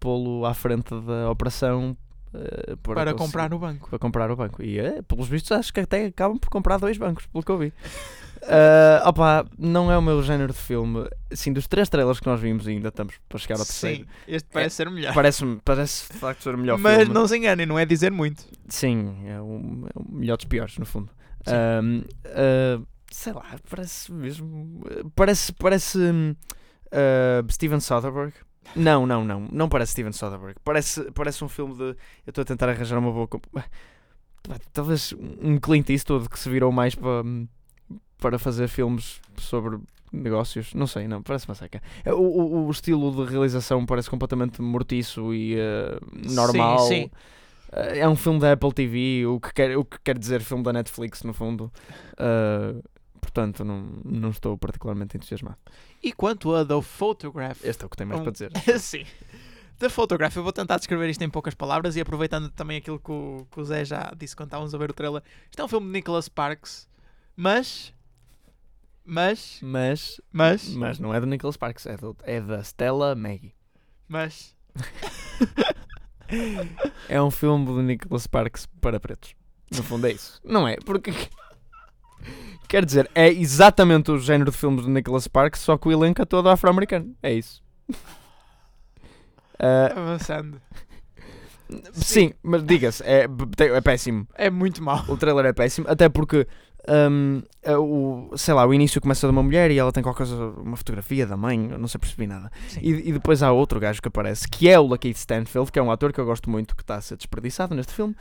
[0.00, 1.96] pô-lo à frente da operação
[2.82, 3.88] para, comprar no banco.
[3.88, 4.60] para comprar o banco.
[4.60, 7.72] E pelos vistos acho que até acabam por comprar dois bancos, pelo que eu vi.
[8.44, 11.08] Uh, opa, não é o meu género de filme.
[11.32, 14.04] Assim, dos três trailers que nós vimos, ainda estamos para chegar ao terceiro.
[14.04, 15.14] Sim, este parece ser o melhor.
[15.14, 17.14] Parece-me, parece de facto ser o melhor Mas filme.
[17.14, 18.44] não se enganem, não é dizer muito.
[18.68, 21.10] Sim, é o, é o melhor dos piores, no fundo.
[21.46, 22.80] Ahm, ah,
[23.10, 24.82] sei lá, parece mesmo.
[25.14, 25.52] Parece.
[25.52, 25.98] Parece.
[25.98, 26.34] hum,
[26.92, 28.34] ah, Steven Soderbergh.
[28.74, 29.48] Não, não, não.
[29.52, 30.56] Não parece Steven Soderbergh.
[30.64, 31.82] Parece, parece um filme de.
[31.82, 31.96] Eu
[32.28, 33.28] estou a tentar arranjar uma boa.
[34.72, 37.24] Talvez um Clint Eastwood que se virou mais para.
[38.18, 39.78] Para fazer filmes sobre
[40.12, 41.82] negócios, não sei, não, parece uma seca.
[42.04, 45.98] É, O, o, o estilo de realização parece completamente mortiço e ah,
[46.32, 46.78] normal.
[46.80, 47.10] Sim, sim.
[47.72, 50.62] Uh, é um filme da Apple TV, o que quer, o que quer dizer filme
[50.62, 51.72] da Netflix, no fundo.
[52.12, 52.80] Uh,
[53.20, 55.56] portanto, não, não estou particularmente entusiasmado.
[56.02, 57.64] E quanto a The Photograph?
[57.64, 58.52] Este é o que tenho mais Um- para dizer.
[58.78, 59.04] Sim.
[59.80, 63.10] The Photograph, eu vou tentar descrever isto em poucas palavras e aproveitando também aquilo que
[63.10, 65.20] o, que o Zé já disse quando estávamos a ver o trailer.
[65.50, 66.88] Isto é um filme de Nicholas Sparks,
[67.36, 67.92] mas.
[69.04, 69.58] Mas.
[69.62, 70.68] Mas, Mas.
[70.70, 73.54] mas não é do Nicholas Sparks, é, do, é da Stella Maggie.
[74.08, 74.56] Mas.
[77.08, 79.34] É um filme do Nicholas Sparks para pretos.
[79.70, 80.40] No fundo é isso.
[80.42, 80.76] Não é?
[80.76, 81.12] Porque.
[82.66, 86.22] Quer dizer, é exatamente o género de filmes do Nicholas Sparks, só que o elenco
[86.22, 87.14] é todo afro-americano.
[87.22, 87.62] É isso.
[89.60, 90.60] Uh, Avançando.
[91.92, 93.26] sim, mas diga-se, é,
[93.58, 94.26] é péssimo.
[94.34, 95.04] É muito mau.
[95.08, 96.48] O trailer é péssimo, até porque
[96.88, 100.26] hum, é o, sei lá, o início começa de uma mulher e ela tem qualquer
[100.26, 102.50] coisa, uma fotografia da mãe, eu não sei perceber nada.
[102.80, 105.82] E, e depois há outro gajo que aparece, que é o Lakeith Stanfield, que é
[105.82, 108.14] um ator que eu gosto muito, que está a ser desperdiçado neste filme.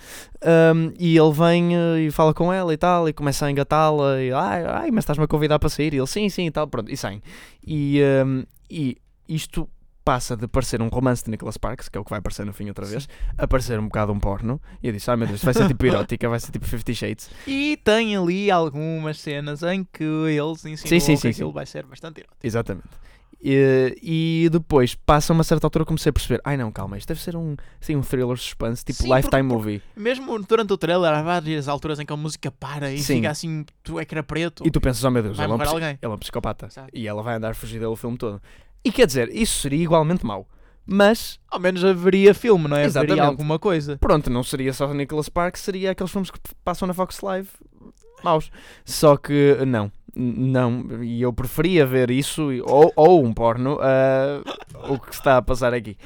[0.76, 4.21] Hum, e ele vem eh, e fala com ela e tal, e começa a engatá-la,
[4.21, 5.93] e ai, ai, mas estás-me a convidar para sair?
[5.93, 7.21] E ele, sim, sim, e tal, pronto, e saem.
[7.65, 8.97] E, hum, e
[9.28, 9.67] isto
[10.04, 12.54] passa de parecer um romance de Nicholas Sparks, que é o que vai aparecer no
[12.54, 14.62] fim outra vez, a parecer um bocado um porno.
[14.82, 16.94] E eu disse, ai meu Deus, isto vai ser tipo erótica, vai ser tipo Fifty
[16.94, 17.30] Shades.
[17.48, 21.54] E tem ali algumas cenas em que eles ensinam Sim, sim, que sim, aquilo sim.
[21.54, 22.38] vai ser bastante erótico.
[22.46, 22.84] Exatamente.
[23.46, 27.22] E, e depois, passa uma certa altura, comecei a perceber: ai não, calma, isto deve
[27.22, 29.82] ser um, assim, um thriller suspense, tipo Sim, Lifetime porque- Movie.
[29.98, 33.16] Mesmo durante o trailer, há várias alturas em que a música para e Sim.
[33.16, 34.66] fica assim, tu é que era preto.
[34.66, 36.68] E tu pensas: oh meu Deus, ele é, um ele é um psicopata.
[36.68, 36.88] Exato.
[36.94, 38.42] E ela vai andar a fugir dele o filme todo.
[38.84, 40.48] E quer dizer, isso seria igualmente mau.
[40.86, 42.84] Mas, Ao menos haveria filme, não é?
[42.84, 43.12] Exatamente.
[43.13, 43.98] Haveria alguma coisa.
[43.98, 47.48] pronto, não seria só Nicholas Sparks, seria aqueles filmes que passam na Fox Live
[48.24, 48.52] maus.
[48.84, 49.91] Só que, não.
[50.15, 54.41] N- Não, e eu preferia ver isso ou, ou um porno a
[54.89, 55.98] o que está a passar aqui,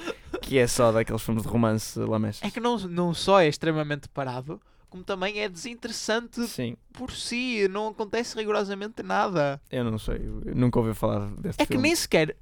[0.42, 2.42] que é só daqueles filmes de romance lamechas.
[2.48, 7.68] É que não, não só é extremamente parado, como também é desinteressante Sim, por si.
[7.70, 9.62] Não acontece rigorosamente nada.
[9.72, 11.84] eu não sei, eu nunca ouvi falar deste É que filme.
[11.88, 12.36] nem sequer,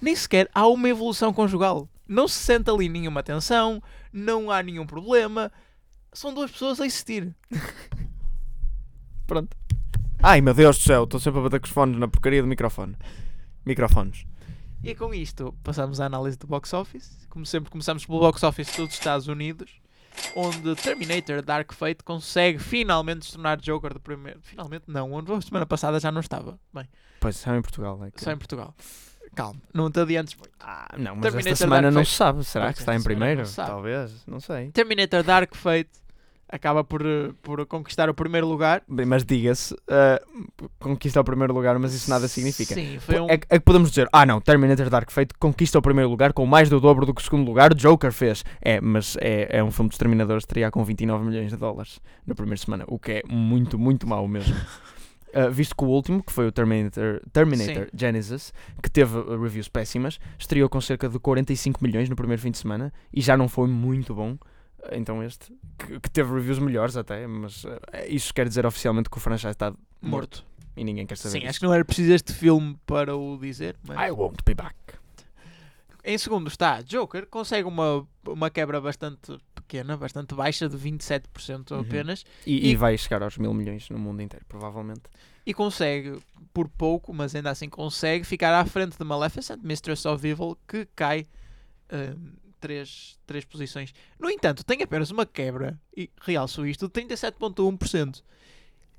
[0.00, 1.88] nem sequer há uma evolução conjugal.
[2.08, 5.52] Não se sente ali nenhuma tensão, não há nenhum problema.
[6.12, 7.34] São duas pessoas a existir.
[9.26, 9.56] Pronto.
[10.22, 12.48] Ai meu Deus do céu, estou sempre a bater com os fones na porcaria do
[12.48, 12.96] microfone.
[13.64, 14.24] Microfones.
[14.82, 17.26] E com isto passamos à análise do box office.
[17.28, 19.79] Como sempre, começamos pelo box office dos Estados Unidos,
[20.34, 24.40] onde Terminator Dark Fate consegue finalmente se tornar Joker do primeiro.
[24.42, 26.58] Finalmente não, onde a semana passada já não estava.
[26.72, 26.88] Bem,
[27.20, 28.02] Pois, só em Portugal.
[28.04, 28.22] É que...
[28.22, 28.74] só em Portugal.
[29.34, 30.50] Calma, não te adiantes muito.
[30.58, 32.10] Ah, não, mas Terminator esta semana Dark não Fate.
[32.10, 32.44] se sabe.
[32.44, 33.42] Será que está em primeiro?
[33.42, 33.66] não.
[33.66, 34.70] Talvez, não sei.
[34.72, 35.90] Terminator Dark Fate
[36.50, 38.82] acaba por, eh, por conquistar o primeiro lugar.
[38.88, 40.20] Bem, mas diga-se, ah,
[40.78, 42.74] conquista o primeiro lugar, mas isso nada significa.
[42.74, 43.26] Sim, foi um.
[43.30, 46.32] É, que- é que podemos dizer, ah não, Terminator Dark Fate conquista o primeiro lugar
[46.32, 48.44] com mais do dobro do que o segundo lugar Joker fez.
[48.60, 52.00] É, mas é, é um filme dos Terminadores que estreia com 29 milhões de dólares
[52.26, 54.54] na primeira semana, o que é muito, muito mau mesmo.
[55.32, 59.68] Ah, visto que o último, que foi o Terminator, Terminator Genesis, que teve uh, reviews
[59.68, 63.48] péssimas, estreou com cerca de 45 milhões no primeiro fim de semana e já não
[63.48, 64.36] foi muito bom.
[64.92, 69.16] Então este, que, que teve reviews melhores até, mas ah, isso quer dizer oficialmente que
[69.16, 69.80] o franchise está morto.
[70.02, 70.46] morto.
[70.76, 71.50] E ninguém quer saber Sim, disso.
[71.50, 73.76] acho que não era preciso este filme para o dizer.
[73.86, 74.08] Mas...
[74.08, 74.74] I won't be back.
[76.02, 81.80] Em segundo está Joker, consegue uma, uma quebra bastante pequena, bastante baixa, de 27% Uhum.
[81.80, 85.02] apenas, E, E- e vai chegar aos mil milhões no mundo inteiro, provavelmente.
[85.44, 86.18] e consegue,
[86.54, 90.86] por pouco, mas ainda assim consegue, ficar à frente de Maleficent, Mistress of Evil, que
[90.96, 91.26] cai
[91.92, 93.92] hum, três, três posições.
[94.18, 98.22] No entanto, tem apenas uma quebra, e realço isto, de 37,1%.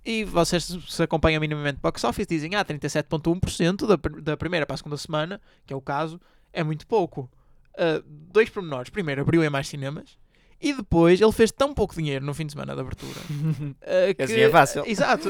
[0.03, 4.77] E vocês, se acompanham minimamente box office, dizem, ah, 37,1% da, da primeira para a
[4.77, 6.19] segunda semana, que é o caso,
[6.51, 7.29] é muito pouco.
[7.77, 8.89] Ah, dois pormenores.
[8.89, 10.17] Primeiro, abriu em mais cinemas.
[10.59, 13.19] E depois, ele fez tão pouco dinheiro no fim de semana de abertura.
[13.81, 14.83] ah, que, Assim é fácil.
[14.85, 15.29] Exato.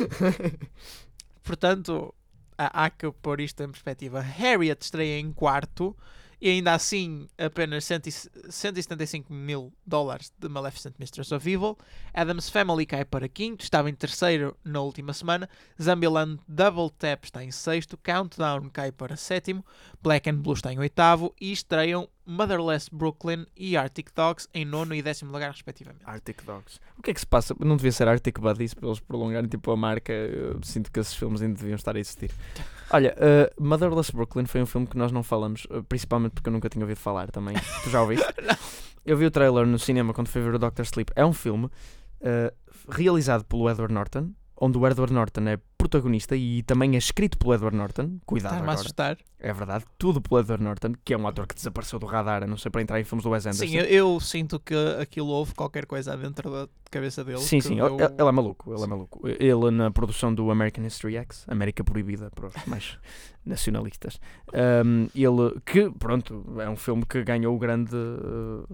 [1.43, 2.13] Portanto,
[2.57, 4.21] há, há que pôr isto em perspectiva.
[4.21, 5.95] Harriet estreia em quarto
[6.41, 11.77] e ainda assim apenas 100 e- 175 mil dólares de Maleficent Mistress of Evil.
[12.13, 15.47] Adam's Family cai para quinto, estava em terceiro na última semana.
[15.81, 17.97] Zombieland Double Tap está em sexto.
[17.97, 19.63] Countdown cai para sétimo.
[20.01, 21.33] Black and Blue está em oitavo.
[21.39, 26.03] E estreiam Motherless Brooklyn e Arctic Dogs em nono e décimo lugar, respectivamente.
[26.05, 26.79] Arctic Dogs.
[26.97, 27.55] O que é que se passa?
[27.59, 30.13] Não devia ser Arctic Buddies para eles prolongarem tipo a marca.
[30.13, 32.31] Eu sinto que esses filmes ainda deviam estar a existir.
[32.91, 36.53] Olha, uh, Motherless Brooklyn foi um filme que nós não falamos, uh, principalmente porque eu
[36.53, 37.55] nunca tinha ouvido falar também.
[37.83, 38.25] tu já ouviste?
[39.03, 41.11] Eu vi o trailer no cinema quando fui ver o Doctor Sleep.
[41.15, 42.53] É um filme uh,
[42.87, 47.53] realizado pelo Edward Norton, onde o Edward Norton é protagonista e também é escrito pelo
[47.53, 48.17] Edward Norton.
[48.25, 48.79] Cuidado Está-me a agora.
[48.79, 49.17] assustar.
[49.39, 52.47] É verdade, tudo pelo Edward Norton, que é um ator que desapareceu do radar, a
[52.47, 53.65] não ser para entrar em filmes do Wes Anderson.
[53.65, 57.39] Sim, eu, eu sinto que aquilo houve qualquer coisa dentro da cabeça dele.
[57.39, 58.89] Sim, sim, deu- ele, é maluco, ele é Sim.
[58.89, 59.27] maluco.
[59.27, 62.97] Ele na produção do American History X, América Proibida para os mais
[63.43, 64.19] nacionalistas.
[64.53, 68.67] Um, ele, que, pronto, é um filme que ganhou grande uh,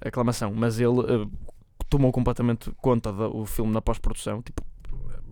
[0.00, 1.30] aclamação, mas ele uh,
[1.88, 4.62] tomou completamente conta do filme na pós-produção, tipo,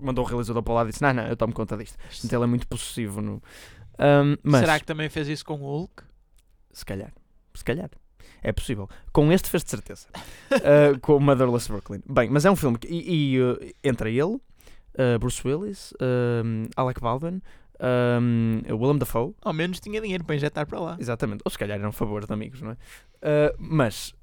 [0.00, 1.96] mandou o realizador para o lado e disse, não, não, eu tomo conta disto.
[2.24, 3.42] Então ele é muito possessivo no...
[3.98, 6.04] Um, mas, será que também fez isso com o Hulk?
[6.72, 7.12] se calhar,
[7.54, 7.90] se calhar.
[8.42, 8.88] É possível.
[9.12, 10.06] Com este fez de certeza.
[10.50, 12.00] Uh, com o Motherless Brooklyn.
[12.08, 12.88] Bem, mas é um filme que.
[12.88, 15.92] E, e, uh, entra ele, uh, Bruce Willis,
[16.74, 17.42] Alec Baldwin,
[17.80, 19.34] um, Willem Dafoe.
[19.42, 20.96] Ao menos tinha dinheiro para injetar para lá.
[20.98, 21.40] Exatamente.
[21.44, 22.74] Ou se calhar eram favores de amigos, não é?
[22.74, 24.14] Uh, mas.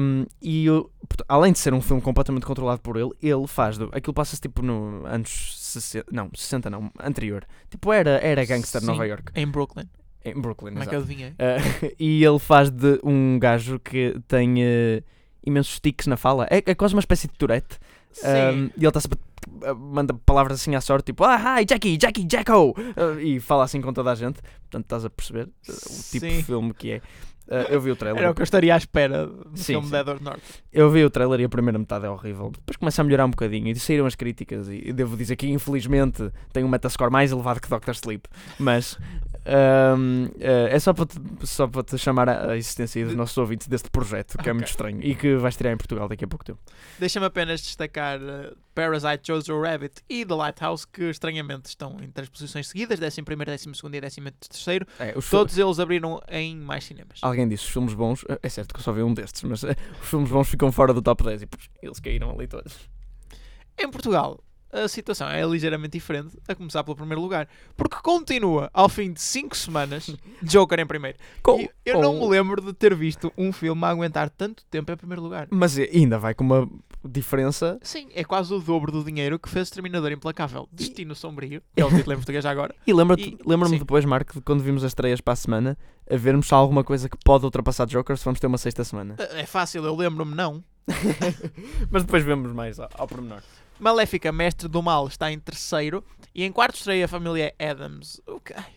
[0.00, 0.66] um, e
[1.08, 3.78] porta- além de ser um filme completamente controlado por ele, ele faz.
[3.78, 6.06] Do, aquilo passa-se tipo no anos 60.
[6.10, 7.44] Não, 60 não, anterior.
[7.70, 8.92] Tipo, era, era gangster de Sim.
[8.92, 9.32] Nova York.
[9.34, 9.88] Em Brooklyn.
[10.24, 11.30] Em Brooklyn, Como é que eu adivinhei?
[11.30, 15.02] Uh, e ele faz de um gajo que tem uh,
[15.44, 16.46] imensos tiques na fala.
[16.50, 17.78] É, é quase uma espécie de Tourette.
[18.24, 19.18] Um, e ele está sempre.
[19.62, 22.70] uh, manda palavras assim à sorte, tipo, ah, hi, Jackie, Jackie, Jacko!
[22.70, 24.40] Uh, e fala assim com toda a gente.
[24.62, 26.36] Portanto, estás a perceber uh, o tipo Sim.
[26.36, 27.00] de filme que é.
[27.48, 28.22] Uh, eu vi o trailer.
[28.22, 29.92] Era o que eu estaria à espera do Sim, filme sim.
[29.92, 30.40] de Edward Norton.
[30.72, 32.50] Eu vi o trailer e a primeira metade é horrível.
[32.50, 34.68] Depois começa a melhorar um bocadinho e saíram as críticas.
[34.68, 38.28] E devo dizer que, infelizmente, tem um metascore mais elevado que Doctor Sleep.
[38.58, 38.98] Mas
[39.46, 43.66] ahm, eh, é só para, te, só para te chamar à existência dos nossos ouvintes
[43.68, 44.54] deste projeto, que é Ok.
[44.54, 46.58] muito estranho e que vai estrear em Portugal daqui a pouco tempo.
[46.98, 52.28] Deixa-me apenas destacar uh, Parasite, Jojo Rabbit e The Lighthouse, que estranhamente estão em três
[52.28, 53.60] posições seguidas: 11, 12
[53.96, 54.86] e 13.
[54.98, 57.18] É, Todos eles abriram em mais cinemas.
[57.22, 58.24] Alguém disse os filmes bons.
[58.28, 60.70] eh, É certo que eu só vi um destes, mas eh, os filmes bons ficam
[60.72, 62.74] fora do top 10 e pux, eles caíram ali todos.
[63.78, 64.42] Em Portugal,
[64.84, 67.48] a situação é ligeiramente diferente, a começar pelo primeiro lugar.
[67.76, 71.18] Porque continua, ao fim de 5 semanas, Joker em primeiro.
[71.42, 74.64] Com- E eu não com- me lembro de ter visto um filme a aguentar tanto
[74.70, 75.48] tempo em primeiro lugar.
[75.50, 76.68] Mas eh, ainda vai com uma
[77.04, 77.78] diferença.
[77.82, 80.68] Sim, é quase o dobro do dinheiro que fez Exterminador Implacável.
[80.72, 82.74] Destino Sombrio, é o título em português já agora.
[82.86, 83.22] E E- lembra-me
[83.70, 83.78] sim.
[83.78, 85.78] depois, Marco, de quando vimos as estreias para a semana,
[86.10, 88.82] a vermos se há alguma coisa que pode ultrapassar Joker se vamos ter uma sexta
[88.84, 89.14] semana.
[89.18, 90.62] É fácil, eu lembro-me, não.
[91.90, 93.42] Mas depois vemos mais ao, ao pormenor.
[93.78, 96.04] Maléfica, Mestre do Mal, está em terceiro.
[96.34, 98.20] E em quarto estreia a família Adams.
[98.26, 98.74] O que- ai.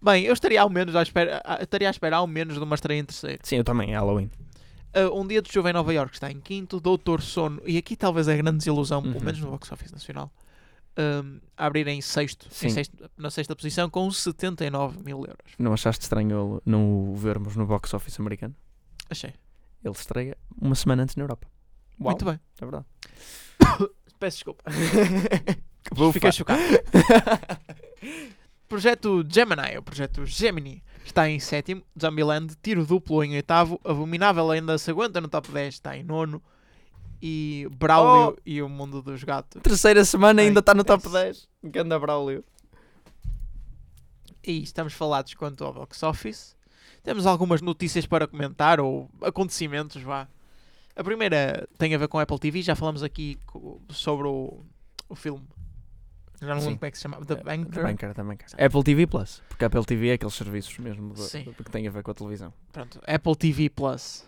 [0.00, 2.98] Bem, eu estaria ao menos à espera, estaria à espera ao menos de uma estreia
[3.00, 3.38] em terceiro.
[3.44, 4.30] Sim, eu também, é Halloween.
[4.94, 6.80] Ah, um Dia de Chuva em Nova York está em quinto.
[6.80, 9.12] Doutor Sono, e aqui talvez a grande desilusão, Uhum.
[9.12, 10.30] pelo menos no box office nacional,
[10.98, 15.52] um, a abrir em sexto, em sexto- na sexta posição com 79 mil euros.
[15.58, 18.54] Não achaste estranho não o vermos no box office americano?
[19.08, 19.32] Achei.
[19.84, 21.46] Ele estreia uma semana antes na Europa.
[22.00, 22.38] Uau, Muito bem.
[22.60, 22.84] É verdade.
[24.22, 24.62] Peço desculpa.
[25.92, 26.12] Bufa.
[26.12, 26.62] Fiquei chocado.
[28.68, 31.82] projeto Gemini, o projeto Gemini, está em sétimo.
[32.00, 33.80] Zombieland, tiro duplo em oitavo.
[33.84, 36.40] Abominável ainda se aguenta no top 10, está em nono.
[37.20, 38.40] E Braulio Oh.
[38.46, 39.60] e o Mundo dos Gatos.
[39.60, 41.48] Terceira semana ainda está no top esse- 10.
[41.64, 42.44] Ganda Braulio.
[44.46, 46.54] E estamos falados quanto ao box office.
[47.02, 50.28] Temos algumas notícias para comentar, ou acontecimentos, vá.
[50.94, 53.38] A primeira tem a ver com a Apple TV, já falamos aqui
[53.90, 54.60] sobre o,
[55.08, 55.46] o filme.
[56.40, 57.24] Já não lembro como é que se chama.
[57.24, 57.70] The Banker.
[57.72, 58.46] The Banker, The Banker.
[58.58, 59.42] Apple TV Plus.
[59.48, 61.44] Porque a Apple TV é aqueles serviços mesmo de- Sim.
[61.44, 62.52] de- que têm a ver com a televisão.
[62.72, 64.24] Pronto, Apple TV Plus.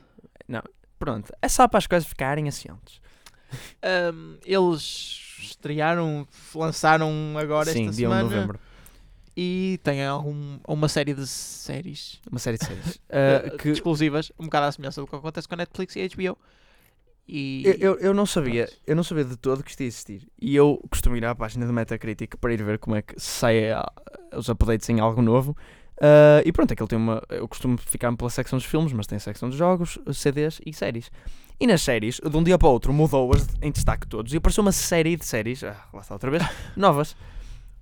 [0.98, 3.00] Pronto, é só para as coisas ficarem assentes.
[4.14, 8.60] Um, eles estrearam, lançaram agora Sim, esta dia 1 de semana novembro.
[9.36, 12.96] E tem algum, uma série de séries Uma série de séries.
[12.96, 16.08] Uh, que exclusivas, um bocado à semelhança do que acontece com a Netflix e a
[16.08, 16.38] HBO.
[17.26, 20.28] E eu, eu, eu não sabia, eu não sabia de todo que isto ia existir.
[20.40, 23.70] E eu costumo ir à página do Metacritic para ir ver como é que sai
[23.70, 23.90] ah,
[24.36, 25.56] os updates em algo novo.
[26.00, 27.22] Ah, e pronto, aquilo tem uma.
[27.28, 30.72] Eu costumo ficar pela secção dos filmes, mas tem a secção dos jogos, CDs e
[30.72, 31.10] séries.
[31.58, 34.62] E nas séries, de um dia para o outro, mudou-as em destaque todos e apareceu
[34.62, 36.42] uma série de séries, ah, lá está outra vez,
[36.76, 37.16] novas.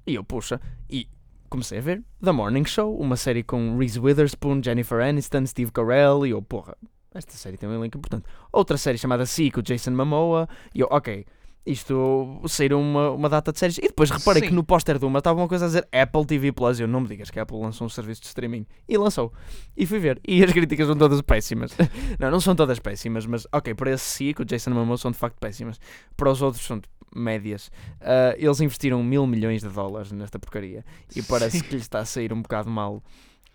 [0.06, 0.60] E eu, puxa,
[0.90, 1.08] e
[1.52, 6.26] comecei a ver The Morning Show, uma série com Reese Witherspoon, Jennifer Aniston, Steve Carell,
[6.26, 6.74] e eu, porra,
[7.14, 8.24] esta série tem um elenco importante.
[8.50, 11.26] Outra série chamada Si, com o Jason Momoa, e eu, ok,
[11.66, 13.76] isto saíram uma, uma data de séries.
[13.76, 14.48] E depois reparei Sim.
[14.48, 16.80] que no póster de uma estava uma coisa a dizer Apple TV Plus.
[16.80, 18.66] Eu não me digas que a Apple lançou um serviço de streaming.
[18.88, 19.30] E lançou.
[19.76, 20.20] E fui ver.
[20.26, 21.76] E as críticas são todas péssimas.
[22.18, 25.10] não, não são todas péssimas, mas ok, para esse Si, com o Jason Momoa, são
[25.10, 25.78] de facto péssimas.
[26.16, 26.80] Para os outros são
[27.14, 27.70] médias.
[28.01, 30.85] Ah, eles investiram mil milhões de dólares nesta porcaria.
[31.14, 31.64] E parece Sim.
[31.64, 33.03] que lhes está a sair um bocado mal.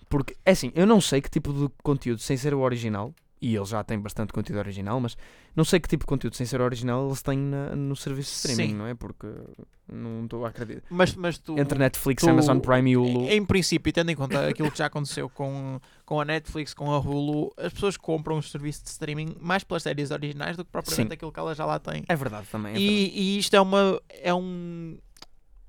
[0.10, 3.56] Porque, é assim, eu não sei que tipo de conteúdo, sem ser o original, e
[3.56, 5.16] eles já têm bastante conteúdo original, mas
[5.56, 8.36] não sei que tipo de conteúdo sem ser original eles têm na- no serviço de
[8.50, 8.76] streaming, Sim.
[8.78, 8.96] não é?
[8.96, 9.28] Porque
[9.92, 10.82] não estou a acreditar.
[10.90, 13.30] Mas, mas tu, Entre Netflix, tu- Amazon Prime e Hulu.
[13.30, 16.98] em princípio, tendo em conta aquilo que já aconteceu com, com a Netflix, com a
[17.00, 21.10] Hulu, as pessoas compram os serviços de streaming mais pelas séries originais do que propriamente
[21.10, 21.14] Sim.
[21.14, 22.04] aquilo que elas já lá têm.
[22.10, 22.72] É verdade também.
[22.72, 22.94] é verdade.
[22.96, 24.98] E, e isto é uma é um,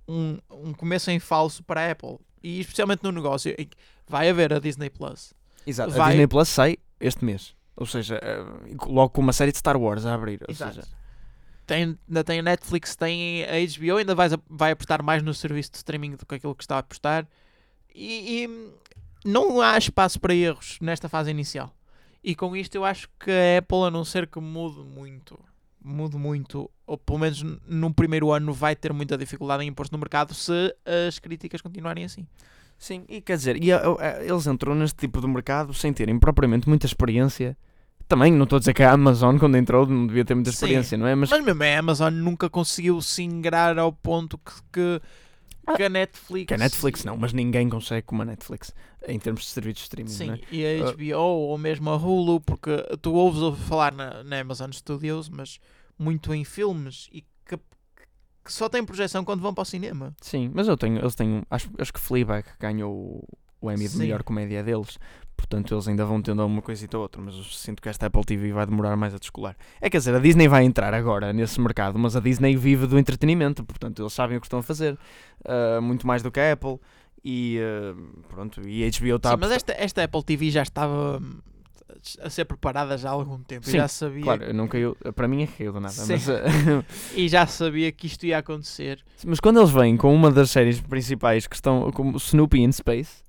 [0.08, 2.18] um, um começo em falso para a Apple.
[2.42, 3.76] E especialmente no negócio em que
[4.06, 5.34] vai haver a Disney Plus.
[5.66, 5.92] Exato.
[5.92, 7.54] A vai- Disney Plus sai este mês.
[7.78, 8.44] Ou seja, eh,
[8.86, 10.40] logo com uma série de Star Wars a abrir.
[10.46, 10.74] Ou Exato.
[10.74, 10.86] seja,
[11.66, 15.32] Tem, ainda tem a Netflix, tem a HBO, ainda vais a- vai apostar mais no
[15.34, 17.26] serviço de streaming do que aquilo que está a apostar.
[17.94, 18.72] E, e
[19.28, 21.72] não há espaço para erros nesta fase inicial.
[22.24, 25.38] E com isto eu acho que a Apple, a não ser que mude muito,
[25.84, 29.92] mude muito, ou pelo menos n- no primeiro ano vai ter muita dificuldade em impor-se
[29.92, 30.74] no mercado se
[31.06, 32.26] as críticas continuarem assim.
[32.78, 33.70] Sim, e quer dizer, e,
[34.24, 37.56] eles entram neste tipo de mercado sem terem propriamente muita experiência.
[38.08, 40.54] Também não estou a dizer que a Amazon, quando entrou, não devia ter muita Sim.
[40.56, 41.14] experiência, não é?
[41.14, 45.00] Mas Mas mesmo a Amazon nunca conseguiu se ingrar ao ponto que, que,
[45.76, 46.46] que a Netflix.
[46.48, 48.74] que a Netflix não, mas ninguém consegue como a Netflix
[49.06, 50.40] em termos de serviços de streaming, Sim, não é?
[50.50, 50.92] e a Ah.
[50.92, 52.70] HBO ou mesmo a Hulu, porque
[53.02, 55.60] tu ouves ouvir falar na, na Amazon Studios, mas
[55.98, 57.56] muito em filmes e que,
[58.44, 60.14] que só tem projeção quando vão para o cinema.
[60.22, 63.22] Sim, mas eu tenho, eles têm, acho, acho que Fleabag ganhou
[63.60, 63.98] o- Emmy de Sim.
[63.98, 64.98] melhor comédia deles,
[65.38, 68.24] portanto eles ainda vão tendo alguma coisita ou outra, mas eu sinto que esta Apple
[68.24, 69.56] TV vai demorar mais a descolar.
[69.80, 72.98] É quer dizer, a Disney vai entrar agora nesse mercado, mas a Disney vive do
[72.98, 74.98] entretenimento, portanto eles sabem o que estão a fazer,
[75.44, 76.78] ah, muito mais do que a Apple,
[77.24, 77.94] e ah,
[78.28, 81.38] pronto, e a HBO está Sim, a mas esta, esta Apple TV já estava hum,
[82.20, 83.64] a ser preparada já há algum tempo.
[83.64, 86.12] Sim, já sabia Claro, não caiu, para mim é que caiu do nada, Sim.
[86.12, 86.42] mas, ah,
[87.14, 89.04] e já sabia que isto ia acontecer.
[89.24, 93.22] mas quando eles vêm com uma das séries principais que estão como Snoopy in Space,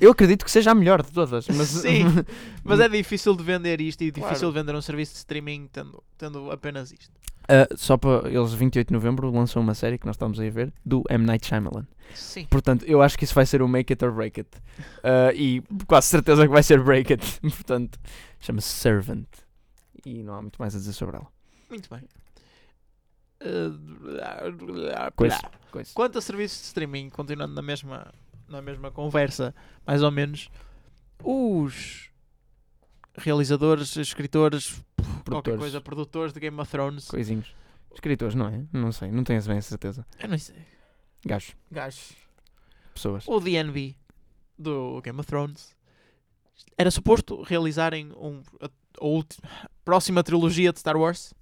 [0.00, 2.04] eu acredito que seja a melhor de todas, mas, Sim,
[2.64, 4.28] Mas é difícil de vender isto e Claro.
[4.28, 7.10] difícil de vender um serviço de streaming tendo, tendo apenas isto.
[7.48, 10.50] Ah, só para eles, 28 de novembro, lançam uma série que nós estamos aí a
[10.50, 11.24] ver do M.
[11.26, 11.86] Night Shyamalan.
[12.14, 12.46] Sim.
[12.46, 14.50] Portanto, eu acho que isso vai ser o Make It or Break It.
[15.02, 17.40] Ah, e quase certeza que vai ser Break It.
[17.40, 17.98] Portanto,
[18.40, 19.26] chama-se Servant.
[20.04, 21.26] E não há muito mais a dizer sobre ela.
[21.68, 22.02] Muito bem.
[23.40, 23.76] Uh.
[25.94, 28.12] Quanto a serviços de streaming, continuando na mesma,
[28.52, 29.54] na mesma conversa,
[29.86, 30.48] mais ou menos,
[31.24, 32.10] os
[33.16, 35.58] realizadores, escritores, qualquer Produtores.
[35.60, 37.54] coisa, produtores de Game of Thrones, Coisinhos.
[37.92, 38.64] Escritores, não é?
[38.72, 40.06] Não sei, não tenho bem a certeza.
[40.18, 40.56] eu não sei,
[41.24, 42.12] Gajos, gajos,
[42.94, 43.26] pessoas.
[43.28, 43.94] o DNB
[44.58, 45.74] do Game of Thrones,
[46.76, 48.66] era suposto realizarem um, a,
[49.00, 49.38] a ulti-
[49.84, 51.34] próxima trilogia de Star Wars.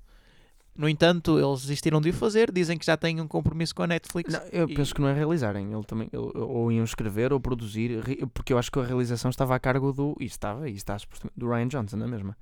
[0.81, 3.87] No entanto, eles desistiram de o fazer, dizem que já têm um compromisso com a
[3.87, 4.33] Netflix.
[4.33, 5.71] Não, eu e- penso que não é realizarem.
[5.71, 8.01] Ele também, ele- ou iam escrever ou produzir,
[8.33, 10.17] porque eu acho que a realização estava a cargo do.
[10.19, 10.97] E estava, e está
[11.37, 12.35] do Ryan Johnson, não é mesmo?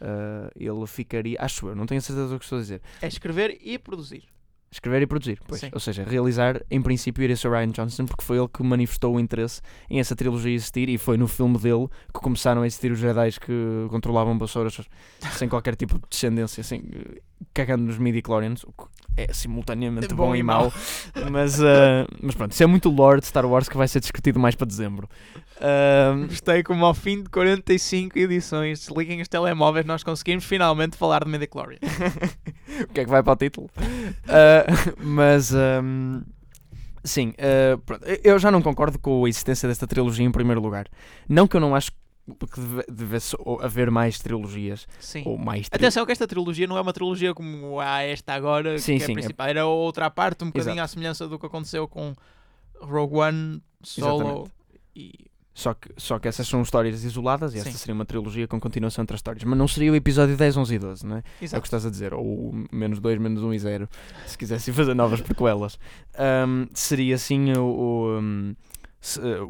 [0.00, 2.82] Ah, ele ficaria, acho eu, não tenho certeza do que estou a dizer.
[3.00, 4.24] É escrever e produzir.
[4.70, 5.60] Escrever e produzir, pois.
[5.60, 5.70] Sim.
[5.72, 9.16] Ou seja, realizar, em princípio, iria ser o Ryan Johnson, porque foi ele que manifestou
[9.16, 12.92] o interesse em essa trilogia existir e foi no filme dele que começaram a existir
[12.92, 14.78] os Jedi que controlavam vassouras
[15.32, 16.82] sem qualquer tipo de descendência, assim,
[17.54, 18.84] cagando nos midi-chlorians, o que
[19.18, 20.72] é simultaneamente bom, e mau.
[21.30, 24.38] mas, ah, mas pronto, isso é muito lore de Star Wars que vai ser discutido
[24.38, 25.08] mais para dezembro.
[25.60, 31.24] Ah, Gostei como ao fim de 45 edições, desliguem os telemóveis, nós conseguimos finalmente falar
[31.24, 31.78] de Midichlorian.
[32.82, 33.68] o que é que vai para o título?
[34.28, 34.64] Ah,
[35.02, 36.20] mas ahm,
[37.02, 37.34] sim,
[37.84, 40.86] pronto, eu já não concordo com a existência desta trilogia em primeiro lugar.
[41.28, 41.90] Não que eu não acho
[42.34, 45.22] que deve- devesse haver mais trilogias Sim.
[45.26, 48.78] ou mais tri- Atenção que esta trilogia não é uma trilogia como há esta agora,
[48.78, 49.46] Sim, que é sim, a é- principal.
[49.48, 50.84] Era outra parte, um bocadinho Exato.
[50.84, 52.14] à semelhança do que aconteceu com
[52.80, 54.50] Rogue One, Solo
[54.94, 55.12] e.
[55.54, 57.76] Só que, só que essas são histórias isoladas e esta Sim.
[57.78, 59.42] seria uma trilogia com continuação entre as histórias.
[59.42, 61.18] Mas não seria o episódio 10, 11 e 12, não é?
[61.18, 61.60] É o Exato.
[61.62, 62.14] que estás a dizer.
[62.14, 63.88] Ou menos 2, menos 1 e 0.
[64.24, 65.76] Se quisessem fazer novas prequelas.
[66.16, 68.54] Ahm, seria assim o, o, se-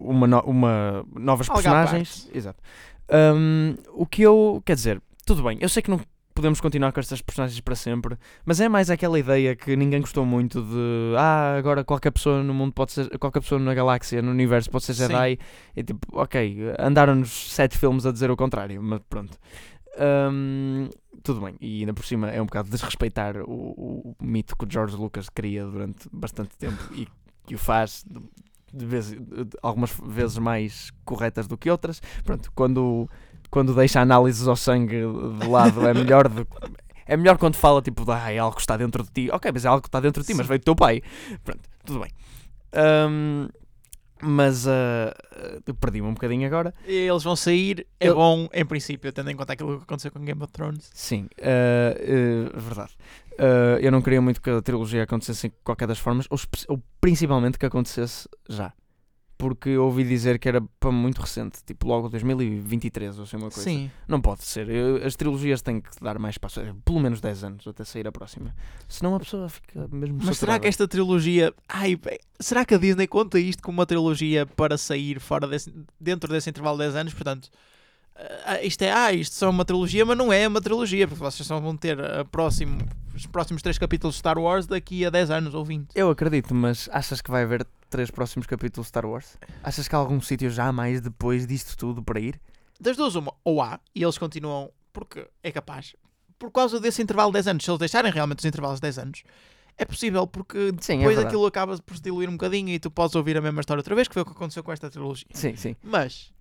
[0.00, 2.28] uma, no- uma novas Algo personagens.
[2.34, 2.62] Exato.
[3.08, 4.62] Ahm, o que eu.
[4.64, 5.58] Quer dizer, tudo bem.
[5.60, 6.00] Eu sei que não
[6.34, 8.16] podemos continuar com estas personagens para sempre.
[8.44, 11.14] Mas é mais aquela ideia que ninguém gostou muito de.
[11.16, 13.18] Ah, agora qualquer pessoa no mundo pode ser.
[13.18, 15.06] Qualquer pessoa na galáxia, no universo, pode ser Sim.
[15.08, 15.38] Jedi.
[15.74, 18.82] E tipo, ok, andaram-nos sete filmes a dizer o contrário.
[18.82, 19.36] Mas pronto.
[19.98, 20.88] Ahm,
[21.22, 21.56] tudo bem.
[21.60, 25.28] E ainda por cima é um bocado desrespeitar o, o, mito que o George Lucas
[25.28, 27.08] cria durante bastante tempo e
[27.46, 28.20] que o faz de
[28.72, 29.14] vez,
[29.62, 32.00] algumas vezes mais corretas do que outras.
[32.24, 33.08] Pronto, quando,
[33.50, 34.96] quando deixa análises ao sangue
[35.40, 36.46] de lado é melhor do
[37.06, 39.30] é melhor quando fala tipo, ah, é algo que está dentro de ti.
[39.32, 40.48] Ok, mas é algo que está dentro de ti, mas Sim.
[40.48, 41.00] veio do teu pai.
[41.42, 42.10] Pronto, tudo bem.
[42.74, 43.48] Ahm,
[44.20, 45.14] mas ah,
[45.80, 46.74] perdi-me um bocadinho agora.
[46.84, 50.20] Eles vão sair, é Eu- bom em princípio, tendo em conta aquilo que aconteceu com
[50.22, 50.90] Game of Thrones.
[50.92, 52.92] Sim, ah, ah, verdade.
[53.38, 56.82] Ah, eu não queria muito que a trilogia acontecesse em qualquer das formas, ou, ou
[57.00, 58.72] principalmente que acontecesse já.
[59.40, 63.50] Porque eu ouvi dizer que era para muito recente, tipo logo 2023 ou assim uma
[63.50, 63.62] coisa.
[63.62, 63.88] Sim.
[64.08, 64.68] Não pode ser.
[64.68, 68.08] Eu- as trilogias têm que dar mais espaço, é, pelo menos 10 anos até sair
[68.08, 68.52] a próxima.
[68.88, 70.58] Senão a pessoa fica mesmo Mas será saturada.
[70.62, 71.54] que esta trilogia.
[71.68, 71.96] Ai,
[72.40, 76.50] será que a Disney conta isto como uma trilogia para sair fora desse, dentro desse
[76.50, 77.14] intervalo de 10 anos?
[77.14, 77.48] Portanto,
[78.44, 78.92] ah, isto é.
[78.92, 82.00] Ah, isto só uma trilogia, mas não é uma trilogia, porque vocês só vão ter
[82.00, 82.78] a próximo,
[83.14, 85.90] os próximos 3 capítulos de Star Wars daqui a 10 anos ou 20.
[85.94, 89.38] Eu acredito, mas achas que vai haver três próximos capítulos de Star Wars?
[89.62, 92.40] Achas que há algum sítio já mais depois disto tudo para ir?
[92.80, 95.94] Das duas, uma, ou há, e eles continuam, porque é capaz,
[96.38, 98.98] por causa desse intervalo de 10 anos, se eles deixarem realmente os intervalos de 10
[98.98, 99.22] anos,
[99.76, 101.26] é possível, porque Sim, é depois verdade.
[101.28, 103.94] aquilo acaba por se diluir um bocadinho e tu podes ouvir a mesma história outra
[103.94, 105.26] vez, que foi o que aconteceu com esta trilogia.
[105.32, 105.76] Sim, sim.
[105.82, 106.32] Mas,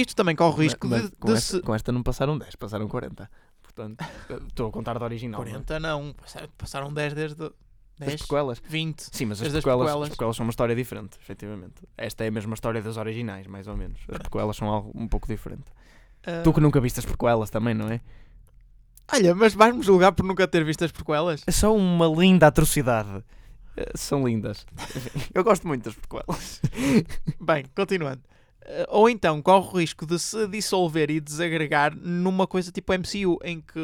[0.00, 1.62] isto também corre o risco Mas- de, mas com, de esta, se...
[1.62, 3.30] com esta não passaram 10, passaram 40.
[3.62, 4.04] Portanto,
[4.48, 5.40] estou a contar da original.
[5.40, 5.50] não é?
[5.52, 7.50] 40 não, passaram- passaram 10 desde...
[7.98, 8.62] Das 10, prequelas.
[8.68, 9.00] 20.
[9.10, 10.02] Sim, mas as as prequelas, prequelas.
[10.02, 11.76] as prequelas são uma história diferente, efetivamente.
[11.96, 13.98] Esta é a mesma história das originais, mais ou menos.
[14.12, 15.64] As prequelas são algo um pouco diferente.
[16.26, 18.02] Ah, Tu que nunca viste as prequelas também, não é?
[19.14, 21.42] Olha, mas vais-me julgar por nunca ter visto as prequelas?
[21.46, 23.24] É só uma linda atrocidade.
[23.78, 24.66] Eh, São lindas.
[25.32, 26.60] Eu gosto muito das prequelas.
[27.40, 28.20] Bem, continuando.
[28.68, 33.38] Eh, Ou então corre o risco de se dissolver e desagregar numa coisa tipo MCU,
[33.44, 33.80] em que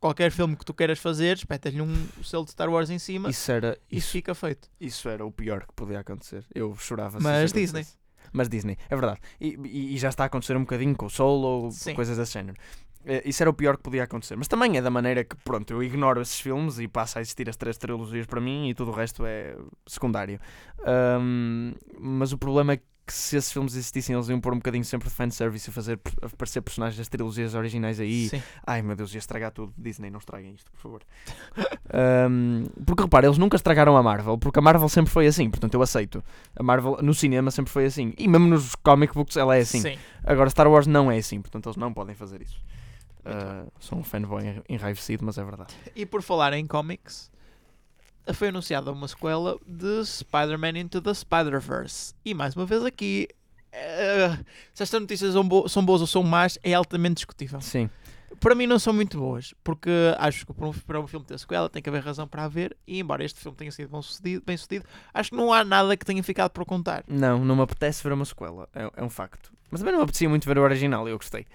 [0.00, 1.94] qualquer filme que tu queiras fazer, espetas-lhe um
[2.24, 4.68] selo de Star Wars em cima Isso era, e isso, fica feito.
[4.80, 6.44] isso era o pior que podia acontecer.
[6.54, 7.64] Eu chorava Mas Disney.
[7.80, 7.98] acontecesse.
[8.32, 9.20] Mas Disney, é verdade.
[9.40, 11.94] E, e- e já está a acontecer um bocadinho com o Solo, Sim.
[11.94, 12.56] coisas desse género.
[13.04, 14.36] Eh, Isso era o pior que podia acontecer.
[14.36, 17.48] Mas também é da maneira que, pronto, eu ignoro esses filmes e passa a existir
[17.48, 19.56] as três trilogias para mim e tudo o resto é
[19.86, 20.38] secundário.
[20.84, 24.84] Ahm, mas o problema é que se esses filmes existissem, eles iam pôr um bocadinho
[24.84, 28.28] sempre de fanservice e fazer aparecer personagens das trilogias originais aí.
[28.28, 28.42] Sim.
[28.66, 29.72] Ai meu Deus, ia estragar tudo.
[29.76, 31.02] Disney, não estraguem isto, por favor.
[31.92, 35.74] Ahm, porque repara, eles nunca estragaram a Marvel, porque a Marvel sempre foi assim, portanto
[35.74, 36.22] eu aceito.
[36.56, 38.14] A Marvel no cinema sempre foi assim.
[38.18, 39.80] E mesmo nos comic books ela é assim.
[39.80, 39.98] Sim.
[40.24, 42.60] Agora Star Wars não é assim, portanto eles não podem fazer isso.
[43.24, 45.74] Ah, sou um fanboy enra- enraivecido, mas é verdade.
[45.94, 47.30] E por falar em comics,
[48.34, 52.14] foi anunciada uma sequela de Spider-Man Into the Spider-Verse.
[52.24, 53.28] E mais uma vez aqui,
[53.72, 54.36] eh,
[54.74, 57.60] se estas notícias são, bo- são boas ou são más, é altamente discutível.
[57.60, 57.88] Sim,
[58.40, 61.38] Para mim não são muito boas, porque acho que para um, para um filme ter
[61.38, 64.42] sequela tem que haver razão para haver, e embora este filme tenha sido bem sucedido,
[64.46, 67.04] bem sucedido, acho que não há nada que tenha ficado por contar.
[67.08, 69.52] não, não me apetece ver uma sequela, é, é um facto.
[69.70, 71.46] Mas também não me apetecia muito ver o original, eu gostei.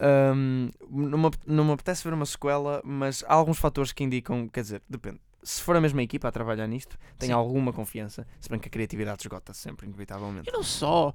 [0.00, 4.48] Ahm, não, me, não me apetece ver uma sequela, mas há alguns fatores que indicam,
[4.48, 5.20] quer dizer, depende.
[5.42, 7.38] Se for a mesma equipa a trabalhar nisto, tenho Sim.
[7.38, 10.48] alguma confiança, se bem que a criatividade esgota-se sempre, inevitavelmente.
[10.48, 11.12] E não só,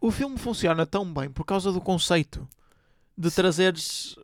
[0.00, 2.48] o filme funciona tão bem por causa do conceito
[3.16, 4.16] de trazeres,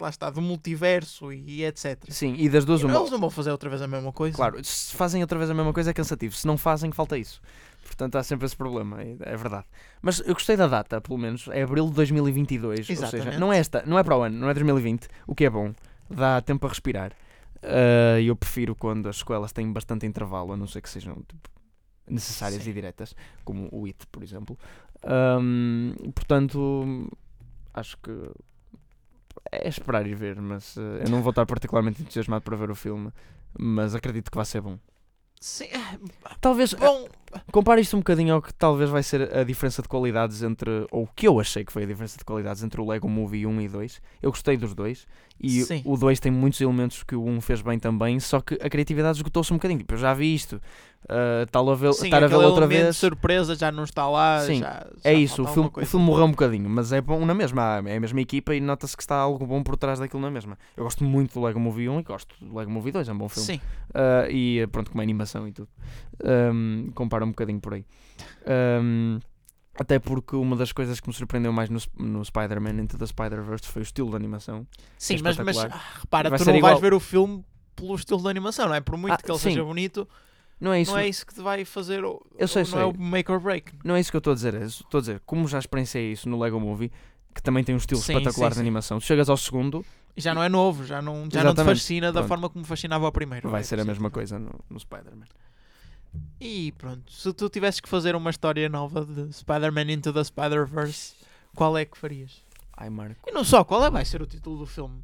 [0.00, 2.04] lá está, do multiverso e etc.
[2.10, 2.96] Sim, e das duas, E uma.
[2.98, 4.36] Eles não vão fazer outra vez a mesma coisa.
[4.36, 7.40] Claro, se fazem outra vez a mesma coisa é cansativo, se não fazem, falta isso.
[7.84, 9.64] Portanto, há sempre esse problema, é, verdade.
[10.02, 12.80] Mas eu gostei da data, pelo menos, é abril de 2022.
[12.80, 13.38] Ou seja, Exatamente.
[13.38, 15.72] não é esta, não é para o ano, não é 2020, o que é bom,
[16.10, 17.12] dá tempo a respirar.
[17.62, 21.48] Ah, eu prefiro quando as sequelas têm bastante intervalo, a não ser que sejam tipo,
[22.06, 22.70] necessárias Sim.
[22.70, 24.58] e diretas, como o It, por exemplo.
[25.02, 27.08] Ahm, portanto,
[27.74, 28.10] acho que
[29.52, 32.74] é esperar e ver, mas eh, eu não vou estar particularmente entusiasmado para ver o
[32.74, 33.12] filme,
[33.58, 34.78] mas acredito que vai ser bom.
[35.40, 35.68] Sim,
[36.40, 37.06] Talvez bom,
[37.52, 40.86] Compara isto um bocadinho ao que talvez vai ser a diferença de qualidades entre.
[40.90, 43.46] Ou o que eu achei que foi a diferença de qualidades entre o Lego Movie
[43.46, 44.00] 1 e 2.
[44.22, 45.06] Eu gostei dos dois.
[45.40, 45.82] E Sim.
[45.84, 48.18] o 2 tem muitos elementos que o 1 fez bem também.
[48.18, 49.78] Só que a criatividade esgotou-se um bocadinho.
[49.78, 50.60] Tipo, eu já vi isto.
[51.08, 52.96] ah, tal a ver, Sim, estar a ver outra vez.
[52.96, 54.40] surpresa já não está lá.
[54.40, 57.24] Sim, já- É já isso, o filme, o filme morreu um bocadinho, mas é bom
[57.24, 60.20] na mesma, é a mesma equipa e nota-se que está algo bom por trás daquilo
[60.20, 60.58] na mesma.
[60.76, 63.18] Eu gosto muito do Lego Movie 1 e gosto do Lego Movie 2, é um
[63.18, 63.46] bom filme.
[63.46, 63.60] Sim,
[63.94, 65.68] Ah, e pronto, com uma animação e tudo.
[66.24, 67.84] Ahm, compara um bocadinho por aí.
[68.46, 69.18] Ahm,
[69.78, 73.66] até porque uma das coisas que me surpreendeu mais no, no Spider-Man Into the Spider-Verse
[73.68, 74.66] foi o estilo de animação.
[74.96, 76.80] sim É mas, mas ah, repara, Vai tu não vais igual.
[76.80, 77.44] ver o filme
[77.76, 78.80] pelo estilo de animação, não é?
[78.80, 79.50] Por muito Ah, que ele sim.
[79.50, 80.08] seja bonito,
[80.60, 82.04] Não é isso, não é isso que te vai fazer.
[82.04, 82.80] o- Eu sei, não sei.
[82.80, 83.72] é o make or break.
[83.84, 84.54] não é isso que eu estou a dizer.
[84.54, 86.90] é Estou a dizer, como já experienciei isso no Lego Movie,
[87.32, 90.20] que também tem um estilo Sim, espetacular sim, de animação, tu chegas ao segundo, E
[90.20, 92.28] já não é novo, já não, já não te fascina da Pronto.
[92.28, 93.48] forma como fascinava o primeiro.
[93.48, 95.26] vai É ser a mesma coisa no, no Spider-Man.
[96.40, 101.14] E pronto, se tu tivesses que fazer uma história nova de Spider-Man Into the Spider-Verse,
[101.54, 102.44] qual é que farias?
[102.76, 103.28] Ai, Marco.
[103.28, 105.02] E não só, qual é vai ser o título do filme?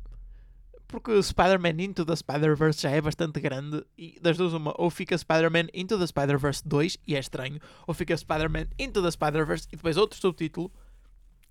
[0.86, 5.18] Porque Spider-Man Into the Spider-Verse já é bastante grande e das duas uma, ou fica
[5.18, 9.76] Spider-Man Into the Spider-Verse 2 e é estranho, ou fica Spider-Man Into the Spider-Verse e
[9.76, 10.70] depois outro subtítulo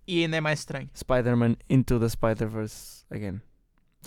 [0.08, 0.90] e ainda é mais estranho.
[0.96, 3.42] Spider-Man Into the Spider-Verse again.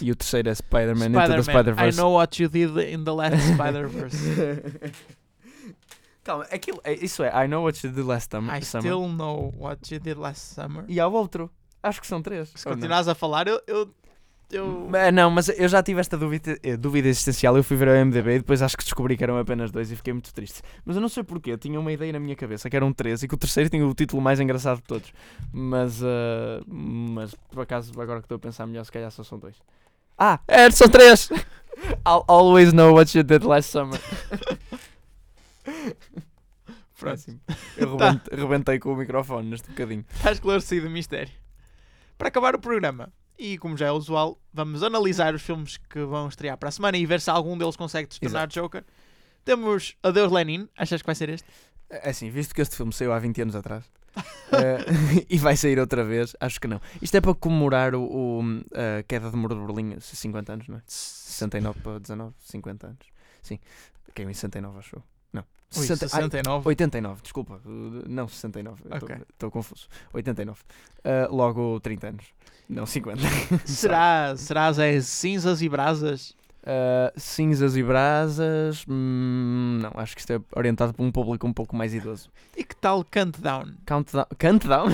[0.01, 1.99] E o terceiro é Spider-Man Into the Spider-Man, I Spider-Verse.
[1.99, 4.17] know what you did in the last Spider-Verse.
[6.27, 8.83] Calma, aquilo, é- isso é I know what you did last time, I summer.
[8.85, 10.85] still know what you did last summer.
[10.89, 11.49] E há o outro.
[11.81, 12.49] Acho que são três.
[12.57, 13.61] Se continuares a falar, eu.
[13.65, 13.89] eu,
[14.51, 14.91] eu...
[14.93, 17.57] Eh, Não, mas eu já tive esta dúvida, eh, dúvida existencial.
[17.57, 19.95] Eu fui ver o MDB e depois acho que descobri que eram apenas dois e
[19.95, 20.63] fiquei muito triste.
[20.85, 23.23] Mas eu não sei porquê, eu tinha uma ideia na minha cabeça que eram três
[23.23, 25.13] e que o terceiro tinha o título mais engraçado de todos.
[25.53, 29.39] Mas, eh, mas por acaso, agora que estou a pensar melhor, se calhar só são
[29.39, 29.55] dois.
[30.19, 31.29] Ah, é, são três!
[32.09, 34.01] I'll always know what you did last summer.
[37.13, 37.39] Assim,
[37.77, 38.11] eu Tá.
[38.11, 40.05] rebente- rebentei com o microfone neste bocadinho.
[40.15, 41.33] Está esclarecido o mistério.
[42.17, 46.27] Para acabar o programa, e como já é usual, vamos analisar os filmes que vão
[46.29, 48.83] estrear para a semana e ver se algum deles consegue se tornar Joker.
[49.45, 51.47] Temos Adeus Lenin, achas que vai ser este?
[51.91, 53.85] É assim, visto que este filme saiu há 20 anos atrás
[54.53, 56.81] eh, e vai sair outra vez, acho que não.
[57.03, 58.41] Isto é para comemorar o, o,
[58.73, 60.83] a queda de muro de Berlim, 50 anos, não é?
[60.87, 63.07] 69 para 19, 50 anos.
[63.43, 63.61] Sim,
[64.15, 65.03] caiu em 69, acho eu.
[65.37, 66.69] Não, Ui, 60 ai, 69.
[66.69, 67.61] 89, desculpa.
[67.65, 68.83] uh, Não, 69.
[68.91, 69.17] Ok.
[69.33, 69.89] Estou confuso.
[70.13, 70.61] 89.
[70.61, 72.25] Uh, logo 30 anos.
[72.69, 73.23] Não, 50.
[73.65, 76.35] será, será Zé Cinzas e Brasas?
[76.67, 78.85] Uh, cinzas e brasas.
[78.89, 82.29] hum, não, acho que isto é orientado para um público um pouco mais idoso.
[82.57, 83.75] E que tal Countdown?
[83.87, 84.27] Countdown.
[84.37, 84.89] Countdown?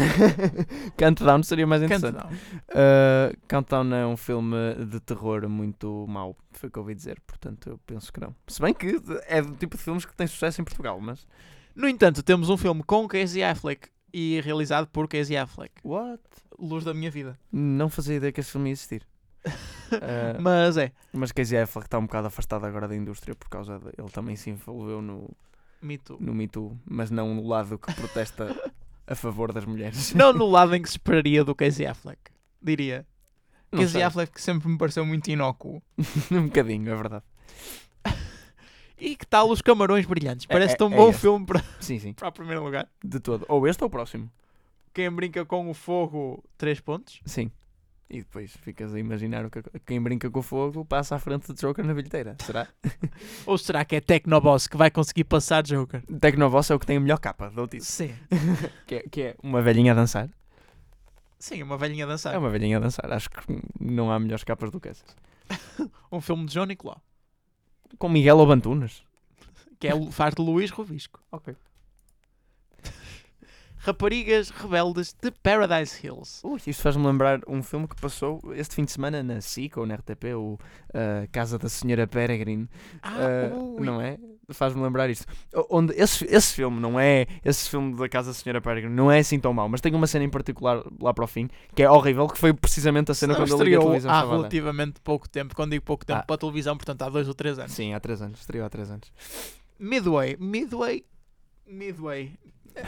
[0.98, 2.18] Countdown seria mais interessante.
[2.18, 2.36] Countdown.
[2.68, 7.18] Uh, Countdown é um filme de terror muito mau, foi o que eu ouvi dizer,
[7.26, 8.36] portanto eu penso que não.
[8.46, 11.26] Se bem que é do tipo de filmes que tem sucesso em Portugal, mas.
[11.74, 15.72] No entanto, temos um filme com Casey Affleck e realizado por Casey Affleck.
[15.82, 16.22] What?
[16.58, 17.38] Luz da minha vida.
[17.50, 19.06] Não fazia ideia que esse filme ia existir.
[19.96, 23.78] Uh, Mas é, mas Casey Affleck está um bocado afastado agora da indústria por causa
[23.78, 23.88] de.
[23.98, 25.30] Ele também se envolveu no,
[25.80, 26.16] Me Too.
[26.20, 28.54] no Me Too, mas não no lado que protesta
[29.06, 30.14] a favor das mulheres.
[30.14, 32.20] Não no lado em que se esperaria do Casey Affleck,
[32.60, 33.06] diria.
[33.70, 34.02] Não Casey sei.
[34.02, 35.82] Affleck sempre me pareceu muito inócuo.
[36.30, 37.24] um bocadinho, é verdade.
[38.98, 40.46] E que tal Os Camarões Brilhantes?
[40.48, 42.88] É- Parece é- tão é bom filme para, Sim, sim, para o primeiro lugar.
[43.04, 43.44] de todo.
[43.48, 44.30] Ou este ou o próximo.
[44.94, 47.20] Quem brinca com o fogo, 3 pontos.
[47.24, 47.50] Sim.
[48.12, 51.50] E depois ficas a imaginar o que quem brinca com o fogo passa à frente
[51.50, 52.36] de Joker na bilheteira.
[52.44, 52.68] Será?
[53.46, 56.02] Ou será que é Tecnoboss que vai conseguir passar Joker?
[56.20, 57.90] Tecnovoss é o que tem a melhor capa, isso.
[57.90, 58.14] Sim.
[58.86, 60.28] Que é, que é uma velhinha a dançar.
[61.38, 62.34] Sim, uma velhinha a dançar.
[62.34, 63.10] É uma velhinha a dançar.
[63.10, 65.16] Acho que não há melhores capas do que essas.
[66.12, 67.00] Um filme de João Nicolau.
[67.98, 69.02] Com Miguel Obantunas.
[69.80, 71.18] Que é, faz de Luís Rovisco.
[71.32, 71.56] Ok.
[73.84, 76.40] Raparigas Rebeldes de Paradise Hills.
[76.44, 79.84] Ui, isto faz-me lembrar um filme que passou este fim de semana na SIC ou
[79.86, 80.58] na RTP, o uh,
[81.32, 82.68] Casa da Senhora Peregrine.
[83.02, 83.12] Ah,
[83.52, 84.18] Uh, não é?
[84.50, 85.24] Faz-me lembrar isto.
[85.70, 87.26] Onde esse, esse filme não é.
[87.44, 90.06] Esse filme da Casa da Senhora Peregrine não é assim tão mau, mas tem uma
[90.06, 93.32] cena em particular lá para o fim que é horrível, que foi precisamente a cena
[93.32, 94.10] Não, quando eu liguei a televisão.
[94.10, 94.36] há estava a dar.
[94.38, 95.56] relativamente pouco tempo.
[95.56, 96.24] Quando digo pouco tempo, Ah.
[96.24, 97.72] para a televisão, portanto há dois ou três anos.
[97.72, 98.40] Sim, há 3 anos.
[98.40, 99.12] Estreou há 3 anos.
[99.78, 100.36] Midway.
[100.38, 101.04] Midway.
[101.66, 102.38] Midway.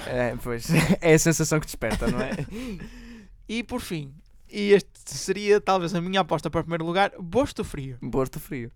[0.07, 0.67] É, pois,
[1.01, 2.31] é a sensação que desperta, não é?
[3.47, 4.15] E por fim,
[4.51, 7.99] e este seria talvez a minha aposta para o primeiro lugar, Bosto Frio.
[8.01, 8.73] Bosto frio.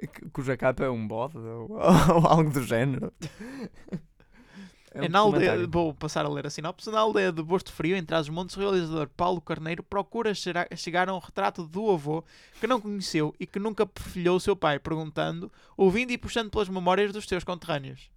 [0.00, 3.12] Cu- Cuja capa é um bode ou, ou algo do género.
[4.90, 6.90] É um na aldeia, vou passar a ler a sinopse.
[6.90, 11.18] Na aldeia de Bosto Frio, em Trás-os-Montes, o realizador Paulo Carneiro procura chegar a um
[11.18, 12.24] retrato do avô
[12.58, 16.68] que não conheceu e que nunca perfilhou o seu pai, perguntando, ouvindo e puxando pelas
[16.70, 18.08] memórias dos seus conterrâneos.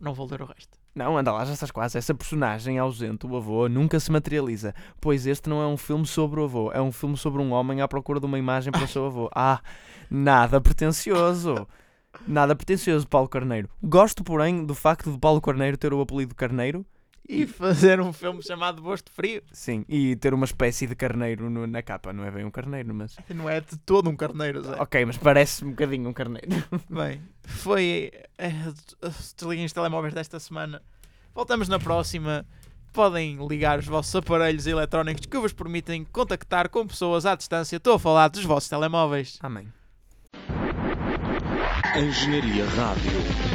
[0.00, 0.79] não vou ler o resto.
[0.94, 1.96] Não, anda lá, já estás quase.
[1.98, 4.74] Essa personagem ausente, o avô, nunca se materializa.
[5.00, 7.80] Pois este não é um filme sobre o avô, é um filme sobre um homem
[7.80, 9.30] à procura de uma imagem para o seu avô.
[9.34, 9.60] Ah,
[10.10, 11.66] nada pretencioso.
[12.26, 13.68] Nada pretencioso, Paulo Carneiro.
[13.82, 16.84] Gosto, porém, do facto de Paulo Carneiro ter o apelido Carneiro.
[17.28, 19.42] E fazer um filme chamado Bosto Frio.
[19.52, 22.12] Sim, e ter uma espécie de carneiro no- na capa.
[22.12, 23.16] Não é bem um carneiro, mas.
[23.34, 24.74] Não é de todo um carneiro, Zé.
[24.80, 26.48] Ok, mas parece um bocadinho um carneiro.
[26.90, 28.50] Bem, foi é,
[29.02, 30.82] os desliguem os telemóveis desta semana.
[31.34, 32.44] Voltamos na próxima.
[32.92, 37.76] Podem ligar os vossos aparelhos eletrónicos que vos permitem contactar com pessoas à distância.
[37.76, 39.38] Estou a falar dos vossos telemóveis.
[39.40, 39.68] Amém.
[41.96, 43.49] Engenharia Rádio.